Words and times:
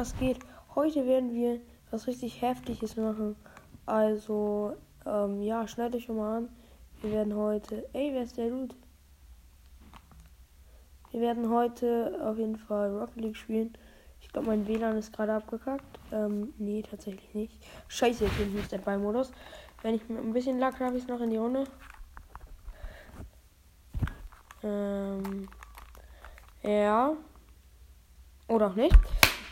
was 0.00 0.16
geht. 0.18 0.38
Heute 0.74 1.06
werden 1.06 1.34
wir 1.34 1.60
was 1.90 2.06
richtig 2.06 2.40
Heftiges 2.42 2.96
machen. 2.96 3.36
Also, 3.86 4.76
ähm, 5.06 5.42
ja, 5.42 5.66
schneid 5.66 5.94
euch 5.94 6.04
schon 6.04 6.16
mal 6.16 6.38
an. 6.38 6.48
Wir 7.00 7.12
werden 7.12 7.34
heute. 7.34 7.88
Ey, 7.92 8.12
wer 8.12 8.22
ist 8.22 8.36
der 8.36 8.50
Dude? 8.50 8.74
Wir 11.10 11.20
werden 11.20 11.50
heute 11.50 12.18
auf 12.22 12.38
jeden 12.38 12.56
Fall 12.56 12.96
Rocket 12.96 13.16
League 13.16 13.36
spielen. 13.36 13.76
Ich 14.20 14.28
glaube, 14.28 14.48
mein 14.48 14.66
WLAN 14.68 14.96
ist 14.96 15.12
gerade 15.12 15.34
abgekackt. 15.34 15.98
Ähm, 16.12 16.52
nee, 16.58 16.82
tatsächlich 16.82 17.34
nicht. 17.34 17.66
Scheiße, 17.88 18.26
ich 18.26 18.32
bin 18.38 18.54
nicht 18.54 18.70
der 18.70 18.98
modus 18.98 19.32
Wenn 19.82 19.94
ich 19.94 20.02
ein 20.08 20.32
bisschen 20.32 20.58
Lack 20.58 20.78
habe, 20.78 20.96
ich 20.96 21.02
es 21.02 21.08
noch 21.08 21.20
in 21.20 21.30
die 21.30 21.38
Runde. 21.38 21.64
Ähm, 24.62 25.48
ja. 26.62 27.14
Oder 28.46 28.66
auch 28.68 28.74
nicht. 28.74 28.94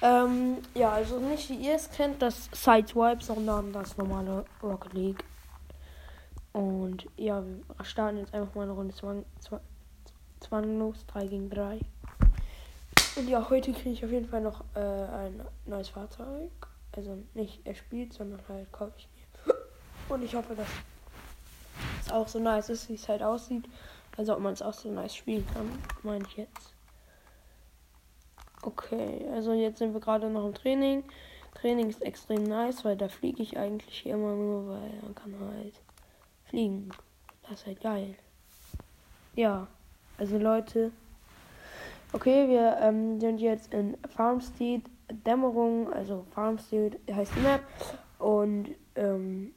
Ähm, 0.00 0.58
ja, 0.74 0.92
also 0.92 1.18
nicht 1.18 1.50
wie 1.50 1.56
ihr 1.56 1.74
es 1.74 1.90
kennt, 1.90 2.22
das 2.22 2.48
Sideswipe, 2.52 3.22
sondern 3.22 3.72
das 3.72 3.96
normale 3.96 4.44
Rocket 4.62 4.92
League. 4.92 5.24
Und 6.52 7.06
ja, 7.16 7.42
wir 7.44 7.84
starten 7.84 8.18
jetzt 8.18 8.32
einfach 8.32 8.54
mal 8.54 8.62
eine 8.62 8.72
Runde 8.72 8.94
zwang, 8.94 9.24
zwang, 9.40 9.60
zwanglos 10.40 11.04
3 11.06 11.26
gegen 11.26 11.50
3. 11.50 11.80
Und 13.16 13.28
ja, 13.28 13.48
heute 13.50 13.72
kriege 13.72 13.90
ich 13.90 14.04
auf 14.04 14.12
jeden 14.12 14.28
Fall 14.28 14.40
noch 14.40 14.64
äh, 14.74 14.78
ein 14.80 15.42
neues 15.66 15.88
Fahrzeug. 15.88 16.50
Also 16.92 17.18
nicht 17.34 17.60
er 17.64 17.74
spielt, 17.74 18.12
sondern 18.12 18.40
halt 18.48 18.70
kaufe 18.72 18.92
ich 18.96 19.08
mir. 19.46 19.54
Und 20.08 20.22
ich 20.22 20.34
hoffe, 20.34 20.54
dass 20.54 20.68
es 22.04 22.12
auch 22.12 22.28
so 22.28 22.38
nice 22.38 22.70
ist, 22.70 22.88
wie 22.88 22.94
es 22.94 23.08
halt 23.08 23.22
aussieht. 23.22 23.68
Also 24.16 24.34
ob 24.34 24.40
man 24.40 24.52
es 24.52 24.62
auch 24.62 24.72
so 24.72 24.90
nice 24.90 25.14
spielen 25.14 25.46
kann, 25.52 25.70
meine 26.02 26.24
ich 26.24 26.36
jetzt. 26.36 26.77
Okay, 28.62 29.26
also 29.32 29.52
jetzt 29.52 29.78
sind 29.78 29.92
wir 29.92 30.00
gerade 30.00 30.28
noch 30.28 30.46
im 30.46 30.54
Training. 30.54 31.04
Training 31.54 31.88
ist 31.88 32.02
extrem 32.02 32.44
nice, 32.44 32.84
weil 32.84 32.96
da 32.96 33.08
fliege 33.08 33.42
ich 33.42 33.56
eigentlich 33.58 34.06
immer 34.06 34.34
nur, 34.34 34.68
weil 34.68 34.92
man 35.02 35.14
kann 35.14 35.34
halt 35.40 35.74
fliegen. 36.44 36.90
Das 37.42 37.60
ist 37.60 37.66
halt 37.66 37.80
geil. 37.80 38.14
Ja, 39.34 39.68
also 40.18 40.38
Leute. 40.38 40.92
Okay, 42.12 42.48
wir 42.48 42.78
ähm, 42.80 43.20
sind 43.20 43.38
jetzt 43.38 43.72
in 43.72 43.96
Farmstead 44.08 44.82
Dämmerung, 45.10 45.92
also 45.92 46.24
Farmstead 46.32 46.98
heißt 47.10 47.32
die 47.36 47.40
Map 47.40 47.62
und 48.18 48.70
ähm, 48.94 49.52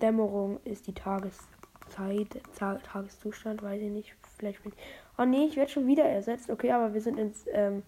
Dämmerung 0.00 0.60
ist 0.64 0.86
die 0.86 0.94
Tageszeit, 0.94 2.40
Tageszustand, 2.56 3.62
weiß 3.62 3.80
ich 3.80 3.90
nicht, 3.90 4.14
vielleicht 4.38 4.62
bin 4.62 4.72
ich. 4.72 4.78
Oh 5.18 5.24
nee, 5.24 5.46
ich 5.46 5.56
werde 5.56 5.70
schon 5.70 5.86
wieder 5.86 6.04
ersetzt. 6.04 6.50
Okay, 6.50 6.70
aber 6.70 6.92
wir 6.92 7.00
sind 7.00 7.18
ins 7.18 7.46
ähm, 7.50 7.82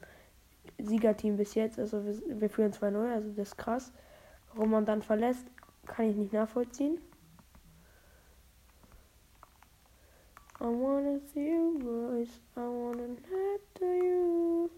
Siegerteam 0.78 1.36
bis 1.36 1.54
jetzt. 1.54 1.78
Also 1.78 2.04
wir, 2.04 2.40
wir 2.40 2.50
führen 2.50 2.72
2-0, 2.72 3.12
also 3.12 3.28
das 3.30 3.48
ist 3.48 3.58
krass. 3.58 3.92
Warum 4.54 4.70
man 4.70 4.86
dann 4.86 5.02
verlässt, 5.02 5.46
kann 5.86 6.06
ich 6.06 6.16
nicht 6.16 6.32
nachvollziehen. 6.32 6.98
I 10.60 10.64
wanna 10.64 11.20
see 11.32 11.50
you 11.50 11.78
boys, 11.78 12.28
I 12.56 12.60
wanna 12.60 13.14
to 13.74 13.84
you. 13.84 14.70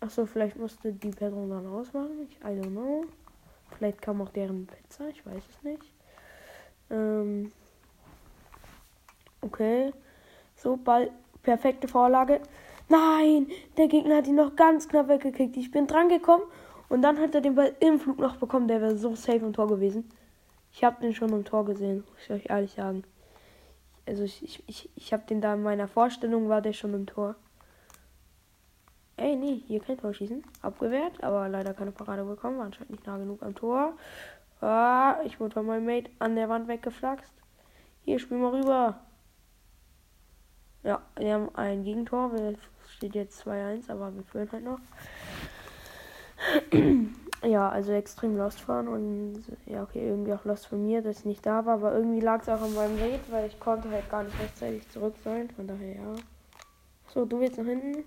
Achso, 0.00 0.24
vielleicht 0.24 0.56
musste 0.56 0.92
die 0.92 1.10
Person 1.10 1.50
dann 1.50 1.66
ausmachen. 1.66 2.28
Ich, 2.30 2.38
I 2.40 2.58
don't 2.58 2.70
know. 2.70 3.04
Vielleicht 3.76 4.00
kam 4.00 4.22
auch 4.22 4.30
deren 4.30 4.66
Pizza, 4.66 5.08
ich 5.08 5.24
weiß 5.26 5.42
es 5.50 5.62
nicht. 5.62 5.92
Ähm, 6.90 7.52
okay. 9.42 9.92
So, 10.54 10.76
Ball, 10.76 11.10
perfekte 11.42 11.86
Vorlage. 11.86 12.40
Nein, 12.88 13.48
der 13.76 13.88
Gegner 13.88 14.16
hat 14.16 14.26
ihn 14.26 14.36
noch 14.36 14.56
ganz 14.56 14.88
knapp 14.88 15.08
weggekriegt. 15.08 15.56
Ich 15.56 15.70
bin 15.70 15.86
dran 15.86 16.08
gekommen 16.08 16.44
und 16.88 17.02
dann 17.02 17.18
hat 17.18 17.34
er 17.34 17.42
den 17.42 17.54
Ball 17.54 17.74
im 17.80 18.00
Flug 18.00 18.18
noch 18.18 18.36
bekommen. 18.36 18.66
Der 18.66 18.80
wäre 18.80 18.96
so 18.96 19.14
safe 19.14 19.44
im 19.44 19.52
Tor 19.52 19.68
gewesen. 19.68 20.08
Ich 20.72 20.84
habe 20.84 21.00
den 21.00 21.14
schon 21.14 21.32
im 21.32 21.44
Tor 21.44 21.64
gesehen, 21.64 21.98
muss 21.98 22.24
ich 22.24 22.30
euch 22.30 22.50
ehrlich 22.50 22.72
sagen. 22.72 23.04
Also 24.06 24.22
ich, 24.22 24.42
ich, 24.42 24.64
ich, 24.66 24.90
ich 24.96 25.12
habe 25.12 25.24
den 25.26 25.42
da 25.42 25.54
in 25.54 25.62
meiner 25.62 25.86
Vorstellung, 25.86 26.48
war 26.48 26.62
der 26.62 26.72
schon 26.72 26.94
im 26.94 27.06
Tor. 27.06 27.36
Ey, 29.18 29.36
nee, 29.36 29.62
hier 29.66 29.80
kein 29.80 29.98
Tor 29.98 30.14
schießen. 30.14 30.42
Abgewehrt, 30.62 31.22
aber 31.22 31.48
leider 31.48 31.74
keine 31.74 31.90
Parade 31.90 32.24
bekommen. 32.24 32.58
War 32.58 32.66
anscheinend 32.66 32.90
nicht 32.90 33.06
nah 33.06 33.18
genug 33.18 33.42
am 33.42 33.54
Tor. 33.54 33.94
Ah, 34.60 35.16
ich 35.24 35.38
wurde 35.40 35.54
von 35.54 35.66
meinem 35.66 35.84
Mate 35.84 36.10
an 36.20 36.36
der 36.36 36.48
Wand 36.48 36.68
weggeflaxt. 36.68 37.32
Hier, 38.04 38.18
spiel 38.18 38.38
mal 38.38 38.54
rüber. 38.54 39.00
Ja, 40.82 41.02
wir 41.16 41.34
haben 41.34 41.54
ein 41.54 41.84
Gegentor. 41.84 42.32
Wir 42.32 42.54
steht 42.88 43.14
jetzt 43.14 43.46
2-1, 43.46 43.90
aber 43.90 44.14
wir 44.14 44.22
führen 44.22 44.50
halt 44.52 44.64
noch. 44.64 44.78
ja, 47.42 47.68
also 47.68 47.92
extrem 47.92 48.36
lost 48.36 48.60
fahren 48.60 48.88
und 48.88 49.42
ja, 49.66 49.82
okay, 49.82 50.06
irgendwie 50.06 50.32
auch 50.32 50.44
lost 50.44 50.66
von 50.66 50.84
mir, 50.84 51.02
dass 51.02 51.20
ich 51.20 51.24
nicht 51.24 51.44
da 51.44 51.66
war, 51.66 51.74
aber 51.74 51.94
irgendwie 51.94 52.20
lag 52.20 52.42
es 52.42 52.48
auch 52.48 52.62
an 52.62 52.74
meinem 52.74 52.96
Rate, 52.96 53.30
weil 53.30 53.48
ich 53.48 53.58
konnte 53.58 53.90
halt 53.90 54.08
gar 54.08 54.22
nicht 54.22 54.38
rechtzeitig 54.40 54.88
zurück 54.90 55.14
sein, 55.24 55.50
von 55.50 55.66
daher 55.66 55.94
ja. 55.94 56.14
So, 57.08 57.24
du 57.24 57.40
willst 57.40 57.58
nach 57.58 57.66
hinten? 57.66 58.04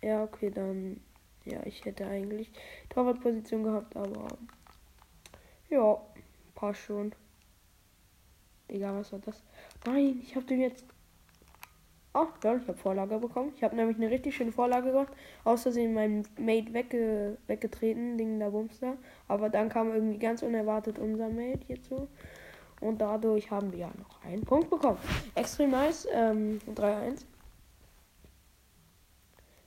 Ja, 0.00 0.22
okay, 0.22 0.50
dann 0.50 1.00
ja, 1.44 1.60
ich 1.64 1.84
hätte 1.84 2.06
eigentlich 2.06 2.52
Torwartposition 2.90 3.64
gehabt, 3.64 3.96
aber 3.96 4.28
ja, 5.70 6.00
passt 6.54 6.80
schon. 6.80 7.14
Egal, 8.68 8.94
was 8.94 9.12
war 9.12 9.18
das? 9.18 9.42
Nein, 9.84 10.20
ich 10.22 10.36
habe 10.36 10.46
den 10.46 10.60
jetzt 10.60 10.84
Oh, 12.14 12.26
ja, 12.44 12.56
ich 12.56 12.68
habe 12.68 12.76
Vorlage 12.76 13.18
bekommen. 13.18 13.52
Ich 13.56 13.64
habe 13.64 13.74
nämlich 13.74 13.96
eine 13.96 14.10
richtig 14.10 14.36
schöne 14.36 14.52
Vorlage 14.52 14.90
gemacht. 14.92 15.12
Außersehen 15.44 15.94
mein 15.94 16.26
Mate 16.38 16.74
wegge 16.74 17.38
weggetreten, 17.46 18.18
Ding 18.18 18.38
da 18.38 18.50
Bumster. 18.50 18.98
Aber 19.28 19.48
dann 19.48 19.70
kam 19.70 19.92
irgendwie 19.92 20.18
ganz 20.18 20.42
unerwartet 20.42 20.98
unser 20.98 21.30
Mate 21.30 21.60
hierzu. 21.66 22.08
Und 22.82 23.00
dadurch 23.00 23.50
haben 23.50 23.72
wir 23.72 23.78
ja 23.78 23.92
noch 23.98 24.22
einen 24.24 24.44
Punkt 24.44 24.68
bekommen. 24.68 24.98
Extrem 25.34 25.70
nice. 25.70 26.06
Ähm, 26.12 26.58
3-1. 26.74 27.24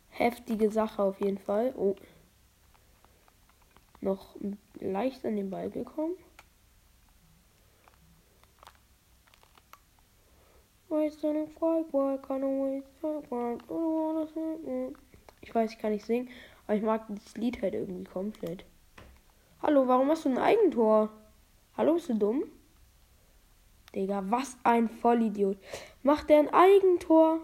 Heftige 0.09 0.69
Sache 0.69 1.01
auf 1.01 1.19
jeden 1.19 1.39
Fall. 1.39 1.73
Oh. 1.75 1.95
Noch 4.01 4.35
leicht 4.79 5.25
an 5.25 5.35
den 5.35 5.49
Ball 5.49 5.71
gekommen. 5.71 6.15
Ich 15.41 15.55
weiß, 15.55 15.71
ich 15.71 15.79
kann 15.79 15.91
nicht 15.91 16.05
singen, 16.05 16.29
aber 16.67 16.77
ich 16.77 16.83
mag 16.83 17.05
das 17.09 17.35
Lied 17.35 17.61
halt 17.61 17.73
irgendwie 17.73 18.03
komplett. 18.03 18.65
Hallo, 19.63 19.87
warum 19.87 20.09
hast 20.09 20.25
du 20.25 20.29
ein 20.29 20.37
Eigentor? 20.37 21.09
Hallo, 21.75 21.95
bist 21.95 22.09
du 22.09 22.13
dumm? 22.13 22.43
Digga, 23.95 24.23
was 24.27 24.57
ein 24.63 24.87
Vollidiot. 24.87 25.57
Macht 26.03 26.29
der 26.29 26.39
ein 26.39 26.53
Eigentor? 26.53 27.39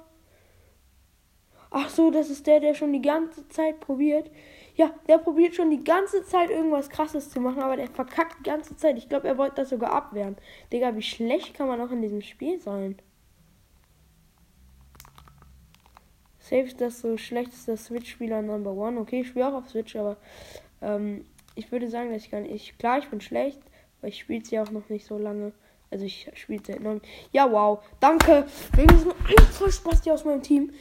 Ach 1.71 1.89
so, 1.89 2.11
das 2.11 2.29
ist 2.29 2.45
der, 2.45 2.59
der 2.59 2.75
schon 2.75 2.93
die 2.93 3.01
ganze 3.01 3.47
Zeit 3.47 3.79
probiert. 3.79 4.29
Ja, 4.75 4.93
der 5.07 5.17
probiert 5.17 5.55
schon 5.55 5.71
die 5.71 5.83
ganze 5.83 6.23
Zeit 6.25 6.51
irgendwas 6.51 6.89
krasses 6.89 7.31
zu 7.31 7.39
machen, 7.39 7.61
aber 7.61 7.77
der 7.77 7.87
verkackt 7.87 8.39
die 8.39 8.49
ganze 8.49 8.75
Zeit. 8.75 8.97
Ich 8.97 9.09
glaube, 9.09 9.27
er 9.27 9.37
wollte 9.39 9.55
das 9.55 9.69
sogar 9.69 9.93
abwehren. 9.93 10.37
Digga, 10.71 10.95
wie 10.95 11.01
schlecht 11.01 11.55
kann 11.55 11.67
man 11.67 11.81
auch 11.81 11.91
in 11.91 12.01
diesem 12.01 12.21
Spiel 12.21 12.59
sein? 12.59 13.01
Safe 16.51 16.63
ist 16.63 16.81
das 16.81 16.99
so 16.99 17.15
schlechtester 17.15 17.77
Switch-Spieler 17.77 18.41
Number 18.41 18.73
One. 18.73 18.99
Okay, 18.99 19.21
ich 19.21 19.29
spiele 19.29 19.47
auch 19.47 19.53
auf 19.53 19.69
Switch, 19.69 19.95
aber 19.95 20.17
ähm, 20.81 21.23
ich 21.55 21.71
würde 21.71 21.89
sagen, 21.89 22.11
dass 22.11 22.25
ich 22.25 22.31
gar 22.31 22.41
nicht. 22.41 22.77
Klar, 22.77 22.99
ich 22.99 23.07
bin 23.07 23.21
schlecht, 23.21 23.61
weil 24.01 24.09
ich 24.09 24.19
spiele 24.19 24.43
sie 24.43 24.59
auch 24.59 24.69
noch 24.69 24.89
nicht 24.89 25.05
so 25.05 25.17
lange. 25.17 25.53
Also 25.89 26.03
ich 26.03 26.29
spiele 26.35 26.61
seit 26.65 26.81
neun. 26.81 26.99
Ja, 27.31 27.49
wow. 27.49 27.79
Danke. 28.01 28.45
Wegen 28.75 28.89
diesem 28.89 29.13
hier 30.03 30.13
aus 30.13 30.25
meinem 30.25 30.43
Team 30.43 30.71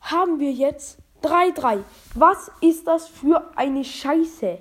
haben 0.00 0.38
wir 0.38 0.52
jetzt 0.52 0.98
3-3. 1.24 1.82
Was 2.14 2.52
ist 2.60 2.86
das 2.86 3.08
für 3.08 3.50
eine 3.56 3.82
Scheiße? 3.82 4.60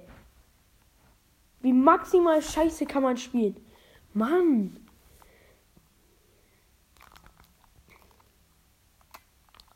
Wie 1.62 1.74
maximal 1.74 2.42
Scheiße 2.42 2.88
kann 2.88 3.04
man 3.04 3.18
spielen? 3.18 3.58
Mann. 4.16 4.87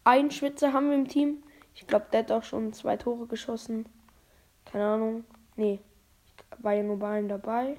Ein 0.04 0.32
Schwitzer 0.32 0.74
haben 0.74 0.90
wir 0.90 0.96
im 0.96 1.08
Team. 1.08 1.44
Ich 1.76 1.86
glaube, 1.86 2.08
der 2.12 2.22
hat 2.22 2.32
auch 2.32 2.44
schon 2.44 2.74
zwei 2.74 2.98
Tore 2.98 3.28
geschossen. 3.28 3.86
Keine 4.66 4.86
Ahnung. 4.86 5.26
Nee. 5.56 5.80
War 6.58 6.74
ja 6.74 6.84
nur 6.84 6.98
bei 6.98 7.20
ihm 7.20 7.28
dabei. 7.28 7.78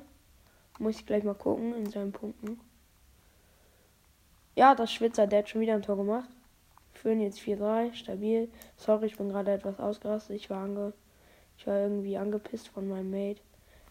Muss 0.79 0.97
ich 0.97 1.07
gleich 1.07 1.25
mal 1.25 1.35
gucken 1.35 1.75
in 1.75 1.87
seinen 1.87 2.13
Punkten. 2.13 2.61
Ja, 4.55 4.75
das 4.75 4.93
Schwitzer, 4.93 5.27
der 5.27 5.41
hat 5.41 5.49
schon 5.49 5.61
wieder 5.61 5.75
ein 5.75 5.83
Tor 5.83 5.97
gemacht. 5.97 6.29
Führen 6.93 7.21
jetzt 7.21 7.41
4-3, 7.41 7.95
stabil. 7.95 8.49
Sorry, 8.77 9.07
ich 9.07 9.17
bin 9.17 9.29
gerade 9.29 9.53
etwas 9.53 9.81
ausgerastet. 9.81 10.37
Ich 10.37 10.51
war, 10.51 10.63
ange 10.65 10.93
ich 11.57 11.67
war 11.67 11.79
irgendwie 11.81 12.17
angepisst 12.17 12.69
von 12.69 12.89
meinem 12.89 13.11
Mate. 13.11 13.41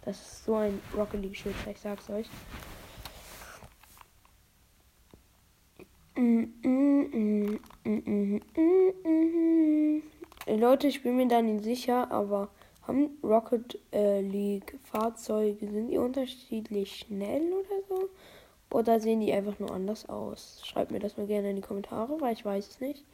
Das 0.05 0.19
ist 0.19 0.45
so 0.45 0.55
ein 0.55 0.79
Rocket 0.95 1.21
League 1.21 1.35
Schwitzer, 1.35 1.71
ich 1.71 1.79
sag's 1.79 2.09
euch. 2.09 2.29
Leute, 10.47 10.87
ich 10.87 11.01
bin 11.03 11.15
mir 11.17 11.27
da 11.27 11.41
nicht 11.41 11.63
sicher, 11.63 12.11
aber 12.11 12.49
Haben 12.87 13.17
Rocket 13.23 13.79
äh, 13.93 14.21
League 14.21 14.77
Fahrzeuge, 14.83 15.69
sind 15.69 15.89
die 15.89 15.97
unterschiedlich 15.97 16.97
schnell 16.97 17.53
oder 17.53 17.83
so? 17.87 18.09
Oder 18.71 18.99
sehen 18.99 19.21
die 19.21 19.33
einfach 19.33 19.59
nur 19.59 19.71
anders 19.71 20.09
aus? 20.09 20.61
Schreibt 20.65 20.91
mir 20.91 20.99
das 20.99 21.17
mal 21.17 21.27
gerne 21.27 21.51
in 21.51 21.57
die 21.57 21.61
Kommentare, 21.61 22.19
weil 22.19 22.33
ich 22.33 22.43
weiß 22.43 22.67
es 22.67 22.79
nicht. 22.81 23.05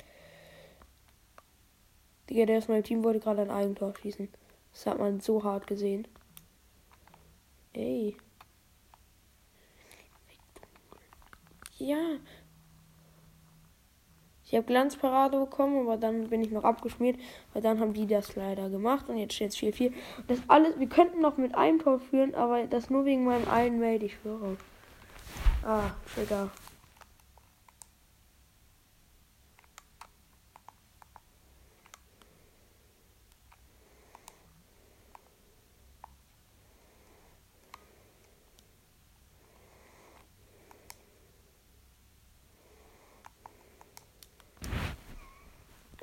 Digga, 2.30 2.46
der 2.46 2.60
aus 2.60 2.68
meinem 2.68 2.84
Team 2.84 3.04
wollte 3.04 3.20
gerade 3.20 3.42
ein 3.42 3.52
Eigentor 3.52 3.94
schießen. 3.96 4.30
Das 4.74 4.86
hat 4.86 5.00
man 5.00 5.20
so 5.20 5.44
hart 5.44 5.68
gesehen. 5.68 6.08
Ey. 7.74 8.16
Ja. 11.78 12.18
Ich 14.48 14.56
habe 14.56 14.66
Glanzparade 14.66 15.40
bekommen, 15.40 15.82
aber 15.82 15.98
dann 15.98 16.30
bin 16.30 16.42
ich 16.42 16.52
noch 16.52 16.64
abgeschmiert, 16.64 17.20
weil 17.54 17.62
dann 17.62 17.82
haben 17.82 17.94
die 17.94 18.08
das 18.08 18.36
leider 18.38 18.70
gemacht 18.70 19.10
und 19.10 19.18
jetzt 19.18 19.36
steht 19.36 19.50
es 19.50 19.58
4-4. 19.58 19.92
Das 20.28 20.40
alles, 20.48 20.80
wir 20.80 20.88
könnten 20.88 21.20
noch 21.20 21.36
mit 21.36 21.54
einem 21.54 21.80
Tor 21.80 22.00
führen, 22.00 22.34
aber 22.34 22.64
das 22.64 22.90
nur 22.90 23.04
wegen 23.04 23.26
meinem 23.26 23.48
einen 23.50 23.80
Mate, 23.80 24.06
ich 24.06 24.14
schwöre. 24.16 24.56
Ah, 25.64 25.92
Digga. 26.16 26.50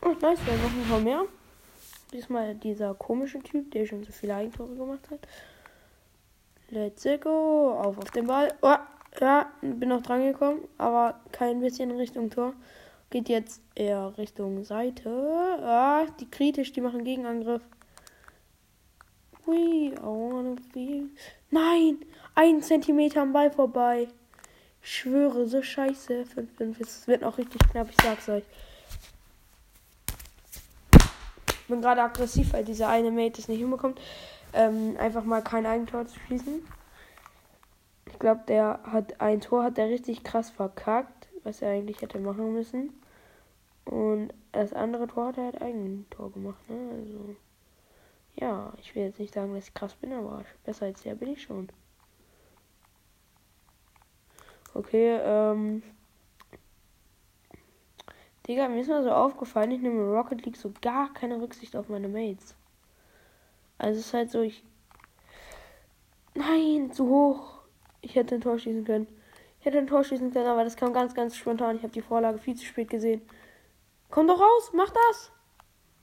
Oh, 0.07 0.15
nice, 0.21 0.39
wir 0.45 0.53
haben 0.53 0.63
noch 0.63 0.85
ein 0.85 0.89
paar 0.91 1.01
mehr. 1.01 1.25
Diesmal 2.13 2.55
dieser 2.57 2.95
komische 2.95 3.39
Typ, 3.39 3.71
der 3.71 3.87
schon 3.87 4.05
so 4.05 4.13
viele 4.13 4.35
Eigentore 4.35 4.75
gemacht 4.75 5.11
hat. 5.11 5.21
Let's 6.69 7.05
go. 7.23 7.73
Auf 7.73 7.97
auf 7.97 8.11
den 8.11 8.27
Ball. 8.27 8.53
Oh, 8.61 8.77
ja, 9.19 9.51
bin 9.63 9.89
noch 9.89 10.03
dran 10.03 10.23
gekommen, 10.23 10.61
aber 10.77 11.21
kein 11.33 11.61
bisschen 11.61 11.91
Richtung 11.93 12.29
Tor. 12.29 12.53
Geht 13.09 13.31
jetzt 13.31 13.63
eher 13.75 14.13
Richtung 14.19 14.63
Seite. 14.65 15.09
Ah, 15.09 16.05
die 16.21 16.31
kritisch, 16.31 16.73
die 16.73 16.83
machen 16.83 17.05
Gegenangriff. 17.05 17.63
Hui, 19.47 19.95
be. 20.75 21.05
Nein! 21.51 21.99
Ein 22.35 22.61
Zentimeter 22.61 23.23
am 23.23 23.33
Ball 23.33 23.51
vorbei. 23.51 24.09
Ich 24.83 24.97
schwöre, 24.97 25.47
so 25.47 25.63
scheiße. 25.63 26.25
5-5. 26.59 26.81
Es 26.81 27.09
wird 27.09 27.23
noch 27.23 27.39
richtig 27.39 27.63
knapp, 27.71 27.89
ich 27.89 27.97
sag's 28.03 28.29
euch. 28.29 28.45
Ich 31.65 31.69
bin 31.69 31.81
gerade 31.81 32.03
aggressiv, 32.03 32.53
weil 32.53 32.63
dieser 32.63 32.91
eine 32.91 33.11
Mate 33.11 33.41
es 33.41 33.49
nicht 33.49 33.61
hinbekommt, 33.61 33.99
ähm, 34.53 34.99
einfach 34.99 35.25
mal 35.25 35.41
kein 35.41 35.65
Eigentor 35.65 36.07
zu 36.07 36.21
schießen. 36.21 36.63
Ich 38.05 38.19
glaube, 38.19 38.43
der 38.47 38.81
hat 38.85 39.19
ein 39.23 39.41
Tor, 39.41 39.65
hat 39.65 39.79
der 39.79 39.89
richtig 39.89 40.23
krass 40.25 40.51
verkackt, 40.51 41.27
was 41.43 41.63
er 41.63 41.71
eigentlich 41.71 42.03
hätte 42.03 42.19
machen 42.19 42.53
müssen. 42.53 42.93
Und 43.87 44.35
das 44.53 44.75
andere 44.75 45.07
Tor 45.07 45.29
hat 45.29 45.39
er 45.39 45.45
halt 45.45 45.63
ein 45.63 46.05
Tor 46.11 46.31
gemacht, 46.33 46.69
ne? 46.69 46.77
Also, 46.99 47.35
ja, 48.35 48.75
ich 48.79 48.95
will 48.95 49.05
jetzt 49.05 49.19
nicht 49.19 49.33
sagen, 49.33 49.55
dass 49.55 49.69
ich 49.69 49.73
krass 49.73 49.95
bin, 49.95 50.13
aber 50.13 50.45
besser 50.65 50.85
als 50.85 51.01
der 51.01 51.15
bin 51.15 51.31
ich 51.31 51.45
schon. 51.45 51.71
Okay, 54.75 55.19
ähm, 55.23 55.83
Digga, 58.47 58.69
mir 58.69 58.81
ist 58.81 58.89
mal 58.89 59.03
so 59.03 59.11
aufgefallen, 59.11 59.71
ich 59.71 59.81
nehme 59.81 60.15
Rocket 60.15 60.45
League 60.45 60.57
so 60.57 60.71
gar 60.83 61.13
keine 61.15 61.41
Rücksicht 61.41 61.75
auf 61.77 61.89
meine 61.89 62.09
Mates. 62.09 62.55
Also 63.79 64.01
es 64.01 64.07
ist 64.07 64.15
halt 64.15 64.31
so, 64.31 64.43
ich. 64.43 64.63
Nein, 66.35 66.93
zu 66.93 67.09
hoch. 67.09 67.59
Ich 68.03 68.17
hätte 68.17 68.35
ein 68.35 68.43
Tor 68.43 68.59
schießen 68.59 68.85
können. 68.85 69.07
Ich 69.61 69.67
hätte 69.67 69.79
ein 69.79 69.87
Tor 69.87 70.05
schießen 70.05 70.31
können, 70.31 70.47
aber 70.47 70.63
das 70.63 70.77
kam 70.77 70.93
ganz, 70.93 71.15
ganz 71.15 71.37
spontan. 71.37 71.77
Ich 71.77 71.83
habe 71.83 71.93
die 71.93 72.03
Vorlage 72.03 72.39
viel 72.39 72.55
zu 72.55 72.67
spät 72.67 72.91
gesehen. 72.91 73.23
Komm 74.11 74.29
doch 74.29 74.41
raus, 74.41 74.73
mach 74.75 74.91
das! 74.91 75.33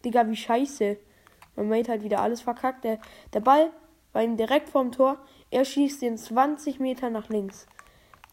Digga, 0.04 0.28
wie 0.28 0.36
scheiße. 0.36 0.98
Mein 1.56 1.70
Mate 1.70 1.92
hat 1.92 2.04
wieder 2.04 2.22
alles 2.22 2.42
verkackt. 2.42 2.84
Der, 2.84 3.00
der 3.34 3.42
Ball 3.42 3.70
war 4.14 4.24
ihm 4.24 4.36
direkt 4.36 4.70
vorm 4.70 4.92
Tor. 4.92 5.20
Er 5.52 5.64
schießt 5.64 6.02
den 6.02 6.18
20 6.18 6.80
Meter 6.80 7.12
nach 7.12 7.30
links. 7.30 7.68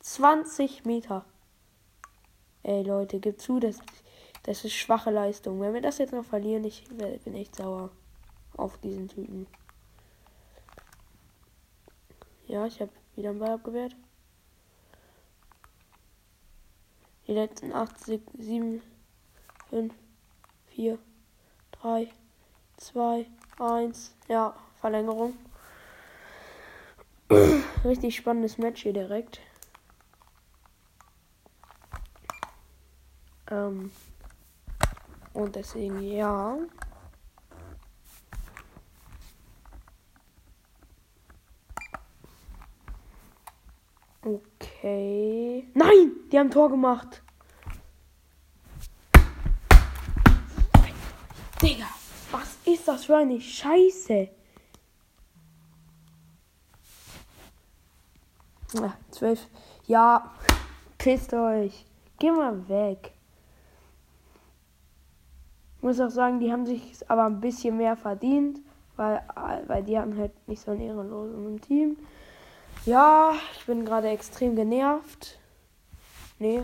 20 0.00 0.86
Meter. 0.86 1.26
Ey 2.68 2.82
Leute, 2.82 3.18
gib 3.18 3.40
zu, 3.40 3.60
das, 3.60 3.78
das 4.42 4.62
ist 4.62 4.74
schwache 4.74 5.10
Leistung. 5.10 5.58
Wenn 5.58 5.72
wir 5.72 5.80
das 5.80 5.96
jetzt 5.96 6.12
noch 6.12 6.26
verlieren, 6.26 6.64
ich 6.64 6.84
bin 7.24 7.34
echt 7.34 7.56
sauer 7.56 7.88
auf 8.58 8.76
diesen 8.82 9.08
Typen. 9.08 9.46
Ja, 12.46 12.66
ich 12.66 12.78
habe 12.82 12.90
wieder 13.16 13.30
einen 13.30 13.38
Ball 13.38 13.52
abgewehrt. 13.52 13.96
Die 17.26 17.32
letzten 17.32 17.72
8, 17.72 18.04
7, 18.38 18.82
5, 19.70 19.94
4, 20.66 20.98
3, 21.72 22.10
2, 22.76 23.26
1. 23.60 24.14
Ja, 24.28 24.54
Verlängerung. 24.78 25.38
Richtig 27.86 28.14
spannendes 28.14 28.58
Match 28.58 28.82
hier 28.82 28.92
direkt. 28.92 29.40
Ähm, 33.50 33.90
und 35.32 35.54
deswegen 35.54 36.00
ja. 36.02 36.58
Okay. 44.22 45.68
Nein! 45.74 46.12
Die 46.30 46.38
haben 46.38 46.50
Tor 46.50 46.68
gemacht. 46.68 47.22
Digga, 51.62 51.86
was 52.30 52.56
ist 52.64 52.86
das 52.86 53.06
für 53.06 53.16
eine 53.16 53.40
Scheiße? 53.40 54.28
Ach, 58.82 58.96
zwölf. 59.10 59.46
Ja, 59.86 60.34
pisst 60.98 61.32
euch. 61.32 61.86
Geh 62.18 62.30
mal 62.30 62.68
weg. 62.68 63.17
Ich 65.78 65.82
muss 65.84 66.00
auch 66.00 66.10
sagen, 66.10 66.40
die 66.40 66.50
haben 66.50 66.66
sich 66.66 67.08
aber 67.08 67.26
ein 67.26 67.40
bisschen 67.40 67.76
mehr 67.76 67.96
verdient, 67.96 68.58
weil, 68.96 69.22
weil 69.68 69.84
die 69.84 69.96
hatten 69.96 70.18
halt 70.18 70.32
nicht 70.48 70.60
so 70.60 70.72
ein 70.72 70.80
ehrenloses 70.80 71.60
Team. 71.60 71.96
Ja, 72.84 73.32
ich 73.56 73.64
bin 73.64 73.84
gerade 73.84 74.08
extrem 74.08 74.56
genervt. 74.56 75.38
Nee, 76.40 76.62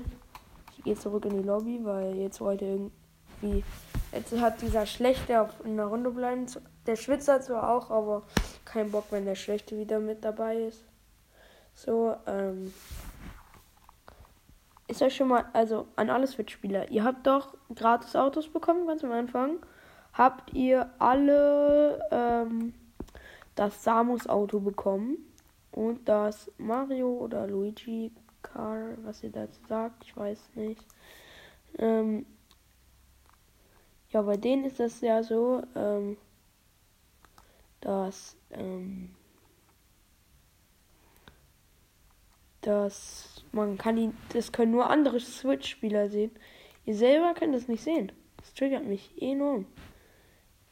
ich 0.77 0.83
gehe 0.83 0.97
zurück 0.97 1.27
in 1.27 1.37
die 1.37 1.47
Lobby, 1.47 1.79
weil 1.85 2.17
jetzt 2.17 2.41
heute 2.41 2.65
irgendwie. 2.65 3.65
Jetzt 4.11 4.37
hat 4.41 4.61
dieser 4.63 4.85
Schlechte 4.85 5.41
auf 5.41 5.65
einer 5.65 5.87
Runde 5.87 6.11
bleiben. 6.11 6.47
Der 6.87 6.97
Schwitzer 6.97 7.41
zwar 7.41 7.71
auch, 7.71 7.91
aber 7.91 8.23
kein 8.65 8.91
Bock, 8.91 9.05
wenn 9.11 9.27
der 9.27 9.35
Schlechte 9.37 9.79
wieder 9.79 10.01
mit 10.01 10.25
dabei 10.25 10.57
ist. 10.57 10.83
So, 11.75 12.17
ähm. 12.27 12.73
Ist 14.87 15.03
euch 15.03 15.17
schon 15.17 15.29
mal, 15.29 15.47
also 15.53 15.89
an 15.97 16.11
alle 16.11 16.27
Switch-Spieler, 16.27 16.91
ihr 16.91 17.05
habt 17.05 17.27
doch 17.27 17.57
gratis 17.75 18.15
Autos 18.15 18.49
bekommen, 18.49 18.87
ganz 18.87 19.03
am 19.03 19.13
Anfang. 19.13 19.59
Habt 20.13 20.53
ihr 20.53 20.91
alle 20.99 22.07
ähm, 22.11 22.75
das 23.55 23.83
Samus-Auto 23.83 24.61
bekommen 24.61 25.17
und 25.73 26.09
das 26.09 26.51
Mario 26.59 27.09
oder 27.09 27.47
Luigi 27.47 28.13
Car, 28.43 28.91
was 29.05 29.23
ihr 29.23 29.31
dazu 29.31 29.61
sagt, 29.69 30.05
ich 30.05 30.17
weiß 30.17 30.51
nicht. 30.55 30.85
Ähm, 31.79 32.27
ja, 34.11 34.23
bei 34.23 34.37
denen 34.37 34.65
ist 34.65 34.79
das 34.79 35.01
ja 35.01 35.23
so, 35.23 35.63
ähm, 35.75 36.17
dass, 37.81 38.37
ähm, 38.53 39.15
dass 42.67 43.45
man 43.53 43.79
kann 43.79 43.97
ihn, 43.97 44.17
das 44.33 44.53
können 44.53 44.73
nur 44.73 44.91
andere 44.91 45.21
Switch-Spieler 45.21 46.09
sehen. 46.09 46.33
Ihr 46.85 46.95
selber 46.95 47.35
könnt 47.35 47.55
das 47.55 47.69
nicht 47.69 47.83
sehen. 47.83 48.13
Das 48.37 48.53
triggert 48.55 48.85
mich 48.85 49.11
enorm. 49.21 49.67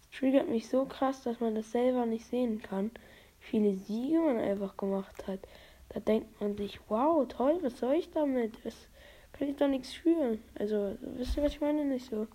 Das 0.01 0.19
triggert 0.19 0.49
mich 0.49 0.69
so 0.69 0.85
krass, 0.85 1.23
dass 1.23 1.41
man 1.41 1.55
das 1.55 1.71
selber 1.71 2.07
nicht 2.07 2.27
sehen 2.27 2.61
kann. 2.61 2.91
Viele 3.39 3.75
Siege 3.75 4.19
man 4.21 4.39
einfach 4.39 4.77
gemacht 4.77 5.27
hat. 5.27 5.41
Da 5.89 6.01
denkt 6.01 6.41
man 6.41 6.57
sich, 6.57 6.81
wow, 6.89 7.27
toll, 7.29 7.59
was 7.63 7.79
soll 7.79 7.95
ich 7.95 8.11
damit? 8.11 8.53
Das 8.65 8.75
kann 9.33 9.49
ich 9.49 9.57
doch 9.57 9.69
nichts 9.69 9.93
fühlen. 9.93 10.43
Also, 10.59 10.97
wisst 11.01 11.37
ihr, 11.37 11.43
was 11.43 11.53
ich 11.53 11.61
meine? 11.61 11.85
Nicht 11.85 12.09
so. 12.09 12.27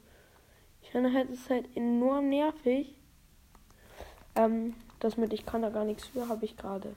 Ich 0.82 0.92
finde 0.92 1.14
halt, 1.14 1.30
es 1.30 1.42
ist 1.42 1.50
halt 1.50 1.66
enorm 1.76 2.30
nervig. 2.30 2.96
Ähm, 4.36 4.76
das 5.00 5.18
mit 5.18 5.34
ich 5.34 5.46
kann 5.46 5.62
da 5.62 5.70
gar 5.70 5.86
nichts 5.86 6.08
für, 6.08 6.30
habe 6.30 6.46
ich 6.46 6.58
gerade. 6.58 6.96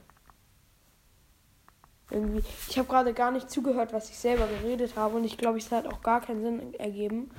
Irgendwie. 2.11 2.43
Ich 2.69 2.77
habe 2.77 2.87
gerade 2.87 3.13
gar 3.13 3.31
nicht 3.31 3.49
zugehört, 3.49 3.93
was 3.93 4.09
ich 4.09 4.17
selber 4.17 4.47
geredet 4.47 4.95
habe 4.95 5.15
und 5.15 5.23
ich 5.23 5.37
glaube, 5.37 5.57
es 5.57 5.71
hat 5.71 5.87
auch 5.87 6.01
gar 6.01 6.21
keinen 6.21 6.41
Sinn 6.41 6.73
ergeben. 6.75 7.31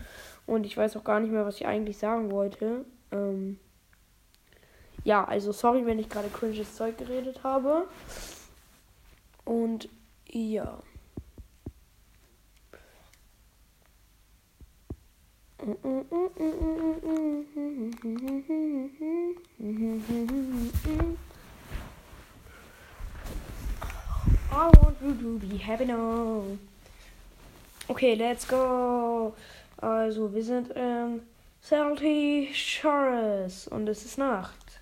Und 0.46 0.66
ich 0.66 0.76
weiß 0.76 0.96
auch 0.96 1.04
gar 1.04 1.20
nicht 1.20 1.30
mehr, 1.30 1.46
was 1.46 1.56
ich 1.56 1.66
eigentlich 1.66 1.98
sagen 1.98 2.30
wollte. 2.30 2.84
Ähm 3.10 3.58
ja, 5.04 5.24
also 5.24 5.52
sorry, 5.52 5.84
wenn 5.86 5.98
ich 5.98 6.08
gerade 6.08 6.28
cringes 6.28 6.76
Zeug 6.76 6.96
geredet 6.96 7.42
habe. 7.42 7.88
Und 9.44 9.88
ja. 10.28 10.78
I 24.52 24.66
want 24.66 24.98
you 25.02 25.14
to 25.14 25.38
be 25.38 25.56
happy 25.56 25.86
now. 25.86 26.44
Okay, 27.88 28.14
let's 28.14 28.46
go. 28.46 29.34
Also, 29.78 30.34
wir 30.34 30.44
sind 30.44 30.70
in 30.72 31.22
Salty 31.62 32.50
Shores 32.52 33.66
und 33.68 33.88
es 33.88 34.04
ist 34.04 34.18
Nacht. 34.18 34.80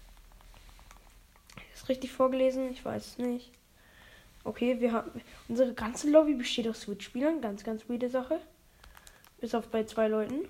Ist 1.72 1.88
richtig 1.88 2.10
vorgelesen? 2.10 2.72
Ich 2.72 2.84
weiß 2.84 3.06
es 3.06 3.18
nicht. 3.18 3.52
Okay, 4.42 4.80
wir 4.80 4.90
haben. 4.92 5.12
Unsere 5.48 5.72
ganze 5.72 6.10
Lobby 6.10 6.34
besteht 6.34 6.66
aus 6.66 6.80
Switch-Spielern. 6.80 7.40
Ganz, 7.40 7.62
ganz 7.62 7.88
weirde 7.88 8.10
Sache. 8.10 8.40
Bis 9.40 9.54
auf 9.54 9.68
bei 9.68 9.84
zwei 9.84 10.08
Leuten. 10.08 10.48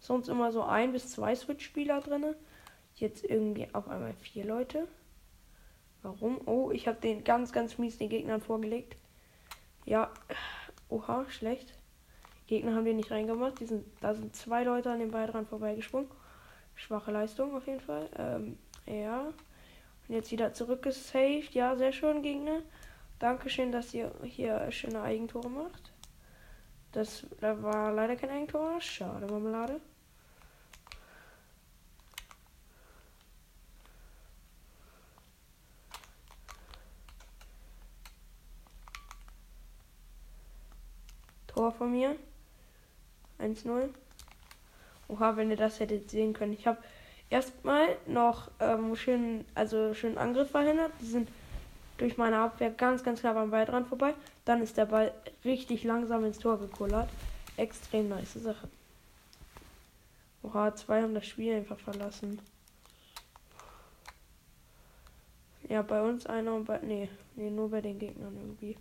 Sonst 0.00 0.28
immer 0.28 0.50
so 0.50 0.62
ein 0.62 0.92
bis 0.92 1.10
zwei 1.10 1.34
Switch-Spieler 1.34 2.00
drin. 2.00 2.34
Jetzt 2.96 3.22
irgendwie 3.22 3.68
auf 3.74 3.86
einmal 3.86 4.14
vier 4.14 4.46
Leute. 4.46 4.88
Warum? 6.04 6.46
Oh, 6.46 6.70
ich 6.70 6.86
habe 6.86 7.00
den 7.00 7.24
ganz, 7.24 7.50
ganz 7.50 7.78
mies 7.78 7.96
den 7.96 8.10
Gegnern 8.10 8.42
vorgelegt. 8.42 8.96
Ja. 9.86 10.10
Oha, 10.90 11.24
schlecht. 11.30 11.72
Gegner 12.46 12.74
haben 12.74 12.84
die 12.84 12.92
nicht 12.92 13.10
reingemacht. 13.10 13.58
Die 13.58 13.64
sind, 13.64 13.86
da 14.02 14.14
sind 14.14 14.36
zwei 14.36 14.64
Leute 14.64 14.90
an 14.90 14.98
den 14.98 15.10
Ball 15.10 15.26
dran 15.26 15.46
vorbeigesprungen. 15.46 16.10
Schwache 16.74 17.10
Leistung 17.10 17.56
auf 17.56 17.66
jeden 17.66 17.80
Fall. 17.80 18.10
Ähm, 18.18 18.58
ja. 18.84 19.32
Und 20.06 20.14
jetzt 20.14 20.30
wieder 20.30 20.52
zurückgesaved. 20.52 21.54
Ja, 21.54 21.74
sehr 21.74 21.92
schön, 21.92 22.20
Gegner. 22.20 22.60
Dankeschön, 23.18 23.72
dass 23.72 23.94
ihr 23.94 24.12
hier 24.24 24.70
schöne 24.72 25.00
Eigentore 25.00 25.48
macht. 25.48 25.92
Das 26.92 27.26
war 27.40 27.92
leider 27.92 28.16
kein 28.16 28.28
Eigentor. 28.28 28.78
Schade, 28.82 29.26
Marmelade. 29.26 29.80
Tor 41.54 41.72
von 41.72 41.92
mir. 41.92 42.16
1-0. 43.38 43.88
Oha, 45.08 45.36
wenn 45.36 45.50
ihr 45.50 45.56
das 45.56 45.80
hättet 45.80 46.10
sehen 46.10 46.32
können. 46.32 46.52
Ich 46.52 46.66
habe 46.66 46.78
erstmal 47.30 47.96
noch 48.06 48.50
ähm, 48.60 48.96
schön, 48.96 49.44
also 49.54 49.94
schön 49.94 50.18
Angriff 50.18 50.50
verhindert. 50.50 50.92
Die 51.00 51.06
sind 51.06 51.28
durch 51.98 52.16
meine 52.16 52.38
Abwehr 52.38 52.70
ganz, 52.70 53.04
ganz 53.04 53.20
knapp 53.20 53.36
am 53.36 53.50
Ball 53.50 53.66
dran 53.66 53.86
vorbei. 53.86 54.14
Dann 54.44 54.62
ist 54.62 54.76
der 54.76 54.86
Ball 54.86 55.12
richtig 55.44 55.84
langsam 55.84 56.24
ins 56.24 56.38
Tor 56.38 56.58
gekullert. 56.58 57.08
Extrem 57.56 58.08
nice 58.08 58.34
Sache. 58.34 58.68
Oha, 60.42 60.74
zwei 60.74 61.02
haben 61.02 61.14
das 61.14 61.26
Spiel 61.26 61.54
einfach 61.54 61.78
verlassen. 61.78 62.40
Ja, 65.68 65.82
bei 65.82 66.02
uns 66.02 66.26
einer 66.26 66.54
und 66.54 66.64
bei. 66.64 66.78
Nee, 66.82 67.08
nee, 67.36 67.50
nur 67.50 67.70
bei 67.70 67.80
den 67.80 67.98
Gegnern 67.98 68.36
irgendwie. 68.36 68.76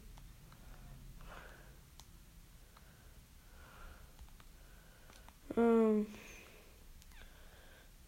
Ähm, 5.57 6.07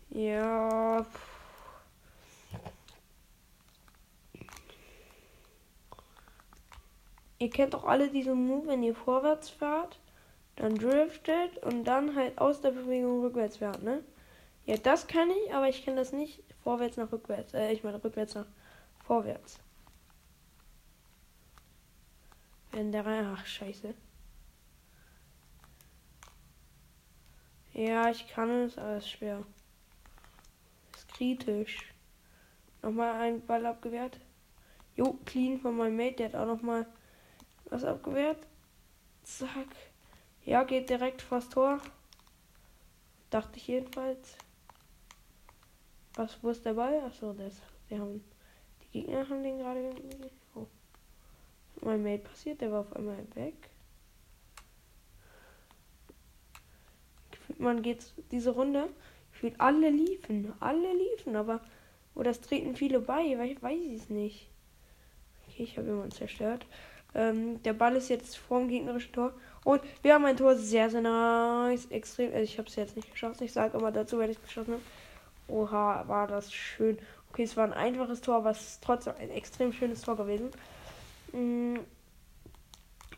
ja. 0.10 1.06
Ihr 7.38 7.50
kennt 7.50 7.74
doch 7.74 7.86
alle 7.86 8.10
diesen 8.10 8.48
Move, 8.48 8.68
wenn 8.68 8.84
ihr 8.84 8.96
vorwärts 8.96 9.50
fahrt, 9.50 10.00
dann 10.56 10.76
driftet 10.76 11.58
und 11.64 11.84
dann 11.84 12.16
halt 12.16 12.38
aus 12.38 12.62
der 12.62 12.72
Bewegung 12.72 13.22
rückwärts 13.22 13.58
fährt, 13.58 13.84
ne? 13.84 14.04
Ja, 14.66 14.78
das 14.78 15.08
kann 15.08 15.30
ich, 15.30 15.54
aber 15.54 15.70
ich 15.70 15.86
kann 15.86 15.96
das 15.96 16.12
nicht 16.12 16.42
vorwärts 16.64 16.98
nach 16.98 17.12
rückwärts. 17.12 17.54
Äh, 17.54 17.72
ich 17.72 17.84
meine 17.84 18.04
rückwärts 18.04 18.36
nach 18.36 18.48
vorwärts. 19.06 19.60
Wenn 22.72 22.92
der 22.92 23.06
rein. 23.06 23.26
Ach, 23.38 23.46
scheiße. 23.46 23.94
Ja, 27.76 28.10
ich 28.10 28.26
kann 28.30 28.50
es, 28.50 28.78
aber 28.78 28.96
es 28.96 29.04
ist 29.04 29.12
schwer. 29.12 29.44
Ist 30.96 31.10
kritisch. 31.10 31.94
Nochmal 32.82 33.16
ein 33.16 33.46
Ball 33.46 33.66
abgewehrt. 33.66 34.18
Jo, 34.96 35.20
clean 35.26 35.60
von 35.60 35.76
meinem 35.76 35.98
Mate, 35.98 36.16
der 36.16 36.28
hat 36.28 36.36
auch 36.36 36.46
nochmal 36.46 36.88
was 37.66 37.84
abgewehrt. 37.84 38.48
Zack. 39.24 39.76
Ja, 40.46 40.64
geht 40.64 40.90
direkt 40.90 41.22
vors 41.22 41.50
Tor. 41.50 41.82
Dachte 43.30 43.58
ich 43.58 43.68
jedenfalls. 43.68 44.38
Was, 46.14 46.42
wo 46.42 46.52
ist 46.52 46.66
der 46.66 46.76
Ball? 46.76 47.02
Achso, 47.02 47.34
das. 47.34 47.62
Die 47.90 48.00
haben. 48.00 48.24
Die 48.84 49.02
Gegner 49.02 49.28
haben 49.28 49.44
den 49.44 49.58
gerade. 49.58 49.90
Oh. 50.54 50.68
Mein 51.82 52.04
Mate 52.04 52.20
passiert, 52.20 52.62
der 52.62 52.72
war 52.72 52.82
auf 52.82 52.96
einmal 52.96 53.28
weg. 53.36 53.70
Man 57.58 57.82
geht 57.82 58.14
diese 58.32 58.52
Runde, 58.52 58.88
fühlt 59.32 59.60
alle 59.60 59.90
liefen, 59.90 60.54
alle 60.60 60.94
liefen, 60.94 61.36
aber 61.36 61.62
oder 62.16 62.32
es 62.32 62.42
treten 62.42 62.76
viele 62.76 63.00
bei, 63.00 63.38
weil 63.38 63.52
ich 63.52 63.62
weiß 63.62 63.80
es 63.96 64.10
nicht. 64.10 64.48
Okay, 65.48 65.64
ich 65.64 65.78
habe 65.78 65.88
jemanden 65.88 66.12
zerstört. 66.12 66.66
Ähm, 67.14 67.62
der 67.64 67.74
Ball 67.74 67.96
ist 67.96 68.10
jetzt 68.10 68.38
vorm 68.38 68.68
gegnerischen 68.68 69.14
Tor 69.14 69.34
und 69.64 69.82
wir 70.02 70.14
haben 70.14 70.26
ein 70.26 70.38
Tor 70.38 70.56
sehr, 70.56 70.90
sehr 70.90 71.02
nice, 71.02 71.86
extrem. 71.88 72.32
Also 72.32 72.44
ich 72.44 72.58
habe 72.58 72.68
es 72.68 72.76
jetzt 72.76 72.96
nicht 72.96 73.12
geschossen. 73.12 73.44
Ich 73.44 73.54
sage 73.54 73.78
immer 73.78 73.92
dazu, 73.92 74.18
wenn 74.20 74.30
ich 74.30 74.38
es 74.38 74.44
geschossen 74.44 74.74
habe. 74.74 74.84
Oha, 75.48 76.08
war 76.08 76.28
das 76.28 76.54
schön. 76.54 76.98
Okay, 77.32 77.44
es 77.44 77.56
war 77.56 77.66
ein 77.66 77.74
einfaches 77.74 78.22
Tor, 78.22 78.36
aber 78.36 78.52
es 78.52 78.62
ist 78.62 78.84
trotzdem 78.84 79.14
ein 79.20 79.30
extrem 79.30 79.72
schönes 79.74 80.02
Tor 80.02 80.18
gewesen. 80.18 80.50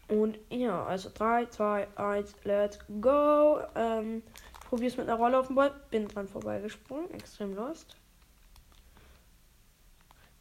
Und 0.08 0.40
ja, 0.50 0.86
also 0.86 1.10
3, 1.14 1.48
2, 1.48 1.88
1, 1.98 2.36
let's 2.44 2.80
go. 3.02 3.60
Ähm, 3.76 4.24
probier's 4.70 4.96
mit 4.96 5.08
einer 5.08 5.18
Rolle 5.18 5.40
auf 5.40 5.48
dem 5.48 5.56
Ball. 5.56 5.74
Bin 5.90 6.08
dran 6.08 6.28
vorbeigesprungen. 6.28 7.12
Extrem 7.14 7.56
lost. 7.56 7.98